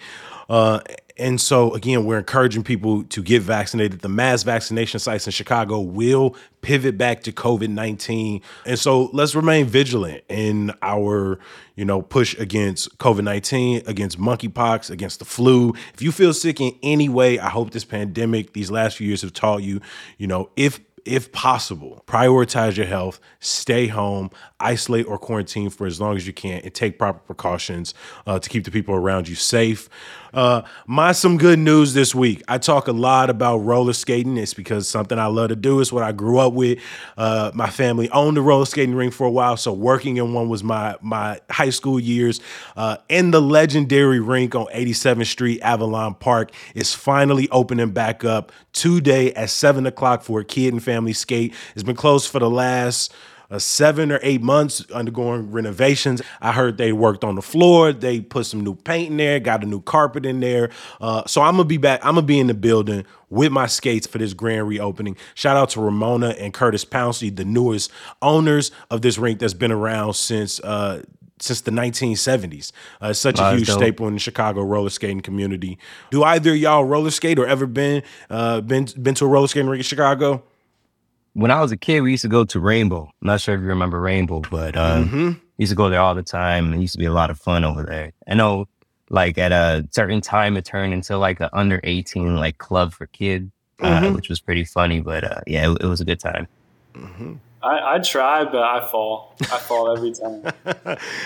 Uh, 0.49 0.79
and 1.17 1.39
so, 1.39 1.73
again, 1.73 2.05
we're 2.05 2.17
encouraging 2.17 2.63
people 2.63 3.03
to 3.03 3.21
get 3.21 3.43
vaccinated. 3.43 4.01
The 4.01 4.09
mass 4.09 4.41
vaccination 4.41 4.99
sites 4.99 5.27
in 5.27 5.31
Chicago 5.31 5.79
will 5.79 6.35
pivot 6.61 6.97
back 6.97 7.21
to 7.23 7.31
COVID 7.31 7.69
19. 7.69 8.41
And 8.65 8.79
so 8.79 9.09
let's 9.13 9.35
remain 9.35 9.67
vigilant 9.67 10.23
in 10.27 10.73
our, 10.81 11.37
you 11.75 11.85
know, 11.85 12.01
push 12.01 12.35
against 12.39 12.97
COVID 12.97 13.23
19, 13.23 13.83
against 13.85 14.19
monkeypox, 14.19 14.89
against 14.89 15.19
the 15.19 15.25
flu. 15.25 15.73
If 15.93 16.01
you 16.01 16.11
feel 16.11 16.33
sick 16.33 16.59
in 16.59 16.75
any 16.81 17.09
way, 17.09 17.37
I 17.37 17.49
hope 17.49 17.71
this 17.71 17.85
pandemic, 17.85 18.53
these 18.53 18.71
last 18.71 18.97
few 18.97 19.07
years 19.07 19.21
have 19.21 19.33
taught 19.33 19.61
you, 19.61 19.81
you 20.17 20.25
know, 20.25 20.49
if 20.55 20.79
if 21.05 21.31
possible, 21.31 22.03
prioritize 22.07 22.77
your 22.77 22.85
health, 22.85 23.19
stay 23.39 23.87
home, 23.87 24.31
isolate 24.59 25.05
or 25.05 25.17
quarantine 25.17 25.69
for 25.69 25.85
as 25.85 25.99
long 25.99 26.15
as 26.15 26.25
you 26.25 26.33
can, 26.33 26.61
and 26.61 26.73
take 26.73 26.97
proper 26.97 27.19
precautions 27.19 27.93
uh, 28.25 28.39
to 28.39 28.49
keep 28.49 28.63
the 28.63 28.71
people 28.71 28.95
around 28.95 29.27
you 29.27 29.35
safe. 29.35 29.89
Uh, 30.33 30.63
my 30.87 31.11
some 31.11 31.37
good 31.37 31.59
news 31.59 31.93
this 31.93 32.15
week. 32.15 32.41
I 32.47 32.57
talk 32.57 32.87
a 32.87 32.91
lot 32.91 33.29
about 33.29 33.57
roller 33.57 33.93
skating. 33.93 34.37
It's 34.37 34.53
because 34.53 34.87
something 34.87 35.19
I 35.19 35.27
love 35.27 35.49
to 35.49 35.55
do. 35.55 35.79
It's 35.79 35.91
what 35.91 36.01
I 36.01 36.11
grew 36.11 36.39
up 36.39 36.53
with. 36.53 36.79
Uh, 37.15 37.51
my 37.53 37.69
family 37.69 38.09
owned 38.09 38.37
a 38.37 38.41
roller 38.41 38.65
skating 38.65 38.95
rink 38.95 39.13
for 39.13 39.27
a 39.27 39.31
while, 39.31 39.57
so 39.57 39.71
working 39.73 40.17
in 40.17 40.33
one 40.33 40.49
was 40.49 40.63
my 40.63 40.95
my 41.01 41.39
high 41.51 41.69
school 41.69 41.99
years. 41.99 42.39
Uh, 42.75 42.97
in 43.09 43.29
the 43.31 43.41
legendary 43.41 44.19
rink 44.19 44.55
on 44.55 44.65
87th 44.73 45.27
Street, 45.27 45.61
Avalon 45.61 46.15
Park, 46.15 46.51
is 46.73 46.95
finally 46.95 47.47
opening 47.51 47.91
back 47.91 48.25
up 48.25 48.51
today 48.71 49.33
at 49.33 49.51
seven 49.51 49.85
o'clock 49.85 50.23
for 50.23 50.39
a 50.39 50.45
kid 50.45 50.73
and 50.73 50.83
family 50.83 50.92
skate. 51.13 51.53
It's 51.73 51.83
been 51.83 51.95
closed 51.95 52.29
for 52.29 52.39
the 52.39 52.49
last 52.49 53.13
uh, 53.53 53.59
seven 53.59 54.11
or 54.11 54.19
eight 54.23 54.41
months 54.41 54.83
undergoing 54.91 55.51
renovations. 55.51 56.21
I 56.41 56.51
heard 56.51 56.77
they 56.77 56.91
worked 56.91 57.23
on 57.23 57.35
the 57.35 57.41
floor. 57.41 57.93
They 57.93 58.19
put 58.21 58.45
some 58.45 58.61
new 58.61 58.75
paint 58.75 59.11
in 59.11 59.17
there, 59.17 59.39
got 59.39 59.63
a 59.63 59.65
new 59.65 59.81
carpet 59.81 60.25
in 60.25 60.39
there. 60.39 60.71
Uh, 60.99 61.23
so 61.27 61.41
I'm 61.41 61.53
gonna 61.53 61.65
be 61.65 61.77
back. 61.77 61.99
I'm 62.03 62.15
gonna 62.15 62.25
be 62.25 62.39
in 62.39 62.47
the 62.47 62.53
building 62.53 63.05
with 63.29 63.51
my 63.51 63.67
skates 63.67 64.07
for 64.07 64.17
this 64.17 64.33
grand 64.33 64.67
reopening. 64.67 65.17
Shout 65.35 65.55
out 65.55 65.69
to 65.71 65.81
Ramona 65.81 66.29
and 66.29 66.53
Curtis 66.53 66.83
Pouncey, 66.83 67.33
the 67.35 67.45
newest 67.45 67.91
owners 68.21 68.71
of 68.89 69.01
this 69.01 69.17
rink 69.17 69.39
that's 69.39 69.53
been 69.53 69.71
around 69.71 70.13
since. 70.15 70.59
Uh, 70.59 71.03
since 71.39 71.59
the 71.61 71.71
1970s. 71.71 72.71
Uh, 73.01 73.07
it's 73.07 73.19
such 73.19 73.37
a 73.37 73.53
huge 73.53 73.67
dope. 73.67 73.77
staple 73.77 74.07
in 74.07 74.13
the 74.13 74.19
Chicago 74.19 74.61
roller 74.61 74.89
skating 74.89 75.19
community. 75.19 75.77
Do 76.09 76.23
either 76.23 76.55
y'all 76.55 76.85
roller 76.85 77.11
skate 77.11 77.37
or 77.37 77.45
ever 77.45 77.65
been 77.65 78.01
uh, 78.29 78.61
been 78.61 78.87
been 79.01 79.13
to 79.15 79.25
a 79.25 79.27
roller 79.27 79.47
skating 79.49 79.67
rink 79.67 79.79
in 79.79 79.83
Chicago? 79.83 80.43
When 81.33 81.51
I 81.51 81.61
was 81.61 81.71
a 81.71 81.77
kid, 81.77 82.01
we 82.01 82.11
used 82.11 82.21
to 82.21 82.27
go 82.27 82.45
to 82.45 82.59
Rainbow. 82.59 83.11
I'm 83.21 83.27
not 83.27 83.41
sure 83.41 83.55
if 83.55 83.61
you 83.61 83.67
remember 83.67 83.99
Rainbow, 83.99 84.41
but 84.51 84.75
uh, 84.75 85.03
mm-hmm. 85.03 85.31
used 85.57 85.71
to 85.71 85.75
go 85.75 85.89
there 85.89 85.99
all 85.99 86.15
the 86.15 86.23
time. 86.23 86.73
It 86.73 86.79
used 86.79 86.93
to 86.93 86.99
be 86.99 87.05
a 87.05 87.13
lot 87.13 87.29
of 87.29 87.39
fun 87.39 87.63
over 87.63 87.83
there. 87.83 88.13
I 88.27 88.35
know, 88.35 88.67
like 89.09 89.37
at 89.37 89.51
a 89.51 89.87
certain 89.91 90.21
time, 90.21 90.57
it 90.57 90.65
turned 90.65 90.93
into 90.93 91.17
like 91.17 91.39
an 91.39 91.49
under 91.53 91.79
18 91.83 92.35
like 92.35 92.59
club 92.59 92.93
for 92.93 93.07
kids, 93.07 93.51
uh, 93.79 93.87
mm-hmm. 93.87 94.05
uh, 94.05 94.13
which 94.13 94.29
was 94.29 94.39
pretty 94.39 94.63
funny. 94.63 95.01
But 95.01 95.23
uh, 95.23 95.41
yeah, 95.47 95.71
it, 95.71 95.81
it, 95.81 95.87
was 95.87 96.01
a 96.01 96.05
good 96.05 96.19
time. 96.19 96.47
Mm-hmm. 96.93 97.33
I, 97.63 97.95
I 97.95 97.99
try, 97.99 98.43
but 98.43 98.61
I 98.61 98.85
fall. 98.85 99.35
I 99.41 99.57
fall 99.57 99.95
every 99.95 100.11
time. 100.13 100.43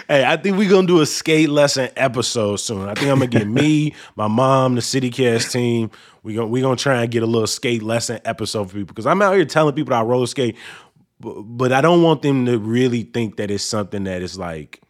hey, 0.07 0.23
I 0.23 0.37
think 0.37 0.57
we're 0.57 0.69
gonna 0.69 0.87
do 0.87 1.01
a 1.01 1.05
skate 1.05 1.49
lesson 1.49 1.89
episode 1.97 2.57
soon. 2.57 2.87
I 2.87 2.93
think 2.93 3.09
I'm 3.09 3.19
gonna 3.19 3.27
get 3.27 3.47
me, 3.47 3.93
my 4.15 4.27
mom, 4.27 4.75
the 4.75 4.81
City 4.81 5.09
CityCast 5.09 5.51
team. 5.51 5.91
We 6.27 6.33
gonna 6.33 6.47
we 6.47 6.59
gonna 6.59 6.75
try 6.75 7.03
and 7.03 7.09
get 7.09 7.23
a 7.23 7.25
little 7.25 7.47
skate 7.47 7.81
lesson 7.81 8.19
episode 8.25 8.69
for 8.69 8.73
people 8.73 8.87
because 8.87 9.05
I'm 9.05 9.21
out 9.21 9.33
here 9.33 9.45
telling 9.45 9.73
people 9.73 9.93
I 9.93 10.01
roller 10.01 10.27
skate, 10.27 10.57
but, 11.21 11.41
but 11.43 11.71
I 11.71 11.79
don't 11.79 12.03
want 12.03 12.21
them 12.21 12.45
to 12.47 12.59
really 12.59 13.03
think 13.03 13.37
that 13.37 13.49
it's 13.49 13.63
something 13.63 14.03
that 14.03 14.21
is 14.21 14.37
like 14.37 14.81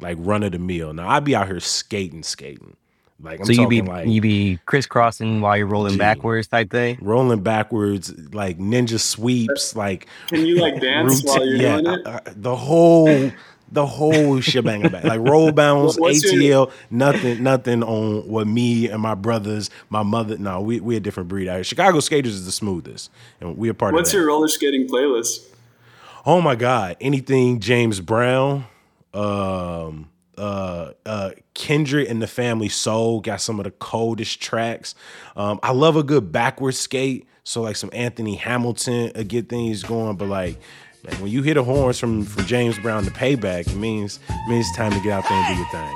like 0.00 0.16
run 0.18 0.42
of 0.42 0.52
the 0.52 0.58
mill. 0.58 0.94
Now 0.94 1.06
I 1.06 1.20
be 1.20 1.36
out 1.36 1.48
here 1.48 1.60
skating, 1.60 2.22
skating. 2.22 2.78
Like 3.20 3.40
I'm 3.40 3.44
so 3.44 3.52
you 3.52 3.68
be 3.68 3.82
like, 3.82 4.08
you 4.08 4.22
be 4.22 4.58
crisscrossing 4.64 5.42
while 5.42 5.58
you're 5.58 5.66
rolling 5.66 5.92
gee, 5.92 5.98
backwards 5.98 6.48
type 6.48 6.70
thing. 6.70 6.96
Rolling 7.02 7.42
backwards, 7.42 8.14
like 8.32 8.58
ninja 8.58 8.98
sweeps, 8.98 9.76
like 9.76 10.06
can 10.28 10.46
you 10.46 10.56
like 10.56 10.80
dance 10.80 11.16
routine, 11.16 11.28
while 11.28 11.46
you're 11.46 11.56
yeah, 11.56 11.80
doing 11.82 12.00
it? 12.00 12.06
Uh, 12.06 12.20
the 12.36 12.56
whole 12.56 13.30
the 13.70 13.86
whole 13.86 14.40
shebang 14.40 14.84
about 14.84 15.04
like 15.04 15.20
roll 15.28 15.52
bounce, 15.52 15.96
ATL, 15.96 16.70
nothing, 16.90 17.42
nothing 17.42 17.82
on 17.82 18.28
what 18.28 18.46
me 18.46 18.88
and 18.88 19.02
my 19.02 19.14
brothers, 19.14 19.70
my 19.90 20.02
mother. 20.02 20.38
No, 20.38 20.60
we 20.60 20.80
we 20.80 20.96
a 20.96 21.00
different 21.00 21.28
breed 21.28 21.48
out 21.48 21.56
here. 21.56 21.64
Chicago 21.64 22.00
skaters 22.00 22.34
is 22.34 22.46
the 22.46 22.52
smoothest, 22.52 23.10
and 23.40 23.56
we 23.56 23.68
are 23.68 23.74
part 23.74 23.94
What's 23.94 24.10
of. 24.10 24.12
What's 24.12 24.14
your 24.14 24.26
roller 24.26 24.48
skating 24.48 24.88
playlist? 24.88 25.46
Oh 26.24 26.40
my 26.40 26.54
God! 26.54 26.96
Anything 27.00 27.60
James 27.60 28.00
Brown. 28.00 28.66
Um, 29.14 30.10
uh, 30.38 30.92
uh, 31.04 31.30
Kendrick 31.54 32.08
and 32.08 32.20
the 32.20 32.26
Family 32.26 32.68
Soul 32.68 33.20
got 33.20 33.40
some 33.40 33.58
of 33.58 33.64
the 33.64 33.70
coldest 33.70 34.40
tracks. 34.40 34.94
Um, 35.34 35.58
I 35.62 35.72
love 35.72 35.96
a 35.96 36.02
good 36.02 36.30
backward 36.30 36.74
skate, 36.74 37.26
so 37.44 37.62
like 37.62 37.76
some 37.76 37.90
Anthony 37.92 38.34
Hamilton 38.34 39.12
uh, 39.14 39.22
get 39.26 39.48
things 39.48 39.82
going. 39.82 40.16
But 40.16 40.28
like, 40.28 40.58
man, 41.06 41.20
when 41.22 41.30
you 41.30 41.42
hear 41.42 41.54
the 41.54 41.64
horns 41.64 41.98
from 41.98 42.24
from 42.24 42.44
James 42.46 42.78
Brown, 42.78 43.04
to 43.04 43.10
payback, 43.10 43.68
it 43.68 43.76
means 43.76 44.18
it 44.28 44.50
means 44.50 44.66
it's 44.66 44.76
time 44.76 44.92
to 44.92 45.00
get 45.00 45.12
out 45.12 45.24
there 45.28 45.38
and 45.38 45.54
do 45.54 45.54
your 45.60 45.68
thing. 45.70 45.94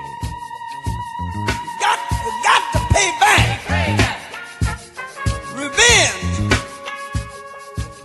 Got, 1.81 1.99
got 2.44 2.62
to 2.73 2.79
pay 2.94 3.11
back. 3.20 3.61
Revenge. 5.55 6.61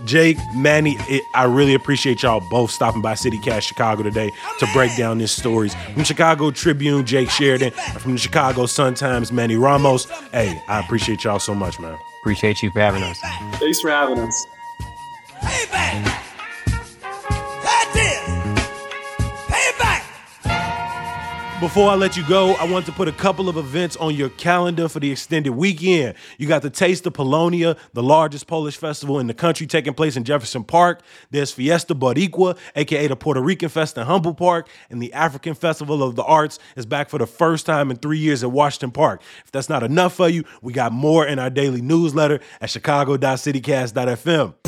Jake, 0.06 0.36
Manny, 0.54 0.96
it, 1.08 1.22
I 1.34 1.44
really 1.44 1.74
appreciate 1.74 2.22
y'all 2.22 2.40
both 2.48 2.70
stopping 2.70 3.02
by 3.02 3.14
CityCast 3.14 3.62
Chicago 3.62 4.02
today 4.02 4.30
to 4.60 4.66
break 4.72 4.96
down 4.96 5.18
these 5.18 5.32
stories. 5.32 5.74
From 5.94 6.04
Chicago 6.04 6.50
Tribune, 6.50 7.04
Jake 7.04 7.30
Sheridan, 7.30 7.72
from 7.98 8.12
the 8.12 8.18
Chicago 8.18 8.66
Sun-Times, 8.66 9.32
Manny 9.32 9.56
Ramos. 9.56 10.04
Hey, 10.32 10.62
I 10.68 10.80
appreciate 10.80 11.24
y'all 11.24 11.40
so 11.40 11.54
much, 11.54 11.80
man. 11.80 11.98
Appreciate 12.22 12.62
you 12.62 12.70
for 12.70 12.80
having 12.80 13.02
us. 13.02 13.18
Thanks 13.58 13.80
for 13.80 13.90
having 13.90 14.18
us. 14.18 14.46
Hey, 15.40 16.22
Before 21.60 21.88
I 21.90 21.94
let 21.94 22.18
you 22.18 22.28
go, 22.28 22.52
I 22.56 22.64
want 22.64 22.84
to 22.84 22.92
put 22.92 23.08
a 23.08 23.12
couple 23.12 23.48
of 23.48 23.56
events 23.56 23.96
on 23.96 24.14
your 24.14 24.28
calendar 24.28 24.90
for 24.90 25.00
the 25.00 25.10
extended 25.10 25.52
weekend. 25.52 26.14
You 26.36 26.46
got 26.46 26.60
the 26.60 26.68
Taste 26.68 27.06
of 27.06 27.14
Polonia, 27.14 27.78
the 27.94 28.02
largest 28.02 28.46
Polish 28.46 28.76
festival 28.76 29.18
in 29.18 29.26
the 29.26 29.32
country, 29.32 29.66
taking 29.66 29.94
place 29.94 30.16
in 30.16 30.24
Jefferson 30.24 30.64
Park. 30.64 31.00
There's 31.30 31.52
Fiesta 31.52 31.94
Boricua, 31.94 32.58
aka 32.76 33.06
the 33.06 33.16
Puerto 33.16 33.40
Rican 33.40 33.70
Fest 33.70 33.96
in 33.96 34.04
Humboldt 34.04 34.36
Park, 34.36 34.68
and 34.90 35.00
the 35.00 35.14
African 35.14 35.54
Festival 35.54 36.02
of 36.02 36.14
the 36.14 36.24
Arts 36.24 36.58
is 36.76 36.84
back 36.84 37.08
for 37.08 37.18
the 37.18 37.26
first 37.26 37.64
time 37.64 37.90
in 37.90 37.96
three 37.96 38.18
years 38.18 38.44
at 38.44 38.52
Washington 38.52 38.90
Park. 38.90 39.22
If 39.46 39.50
that's 39.50 39.70
not 39.70 39.82
enough 39.82 40.14
for 40.14 40.28
you, 40.28 40.44
we 40.60 40.74
got 40.74 40.92
more 40.92 41.26
in 41.26 41.38
our 41.38 41.48
daily 41.48 41.80
newsletter 41.80 42.40
at 42.60 42.68
chicago.citycast.fm. 42.68 44.65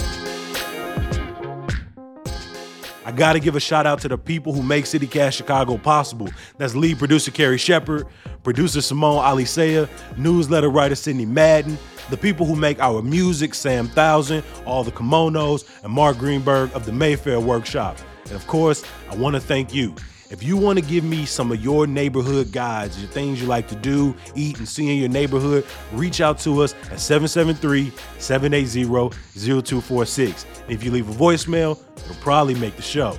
I 3.09 3.11
got 3.11 3.33
to 3.33 3.41
give 3.41 3.57
a 3.57 3.61
shout 3.61 3.87
out 3.87 4.03
to 4.03 4.09
the 4.09 4.19
people 4.19 4.53
who 4.53 4.63
make 4.63 4.85
CityCast 4.85 5.33
Chicago 5.33 5.79
possible. 5.79 6.29
That's 6.59 6.75
lead 6.75 6.99
producer 6.99 7.31
Carrie 7.31 7.57
Shepard, 7.57 8.07
producer 8.43 8.83
Simone 8.83 9.25
Alicea, 9.25 9.89
newsletter 10.19 10.69
writer 10.69 10.95
Sydney 10.95 11.25
Madden, 11.25 11.79
the 12.11 12.19
people 12.19 12.45
who 12.45 12.55
make 12.55 12.79
our 12.81 13.01
music, 13.01 13.55
Sam 13.55 13.89
Thousand, 13.89 14.45
all 14.67 14.85
the 14.85 14.93
kimonos, 14.93 15.65
and 15.83 15.91
Mark 15.91 16.19
Greenberg 16.19 16.71
of 16.75 16.85
the 16.85 16.93
Mayfair 16.93 17.41
Workshop. 17.41 17.97
And 18.27 18.35
of 18.35 18.47
course, 18.47 18.85
I 19.09 19.17
want 19.17 19.37
to 19.37 19.41
thank 19.41 19.73
you. 19.73 19.95
If 20.31 20.43
you 20.43 20.59
want 20.59 20.79
to 20.79 20.85
give 20.85 21.05
me 21.05 21.25
some 21.25 21.51
of 21.53 21.63
your 21.65 21.87
neighborhood 21.87 22.53
guides, 22.53 23.01
your 23.01 23.11
things 23.11 23.41
you 23.41 23.47
like 23.47 23.67
to 23.69 23.75
do, 23.75 24.15
eat, 24.35 24.59
and 24.59 24.69
see 24.69 24.91
in 24.91 24.99
your 24.99 25.09
neighborhood, 25.09 25.65
reach 25.93 26.21
out 26.21 26.39
to 26.41 26.61
us 26.63 26.75
at 26.91 27.01
773 27.01 27.91
780 28.19 28.85
0246. 28.85 30.47
If 30.69 30.85
you 30.85 30.91
leave 30.91 31.09
a 31.09 31.13
voicemail, 31.13 31.81
it'll 31.97 32.15
probably 32.17 32.55
make 32.55 32.77
the 32.77 32.83
show. 32.83 33.17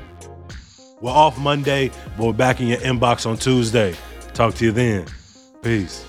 We're 1.01 1.11
off 1.11 1.39
Monday, 1.39 1.89
but 2.15 2.25
we're 2.27 2.33
back 2.33 2.59
in 2.59 2.67
your 2.67 2.79
inbox 2.79 3.25
on 3.25 3.37
Tuesday. 3.37 3.95
Talk 4.33 4.53
to 4.55 4.65
you 4.65 4.71
then. 4.71 5.07
Peace. 5.63 6.05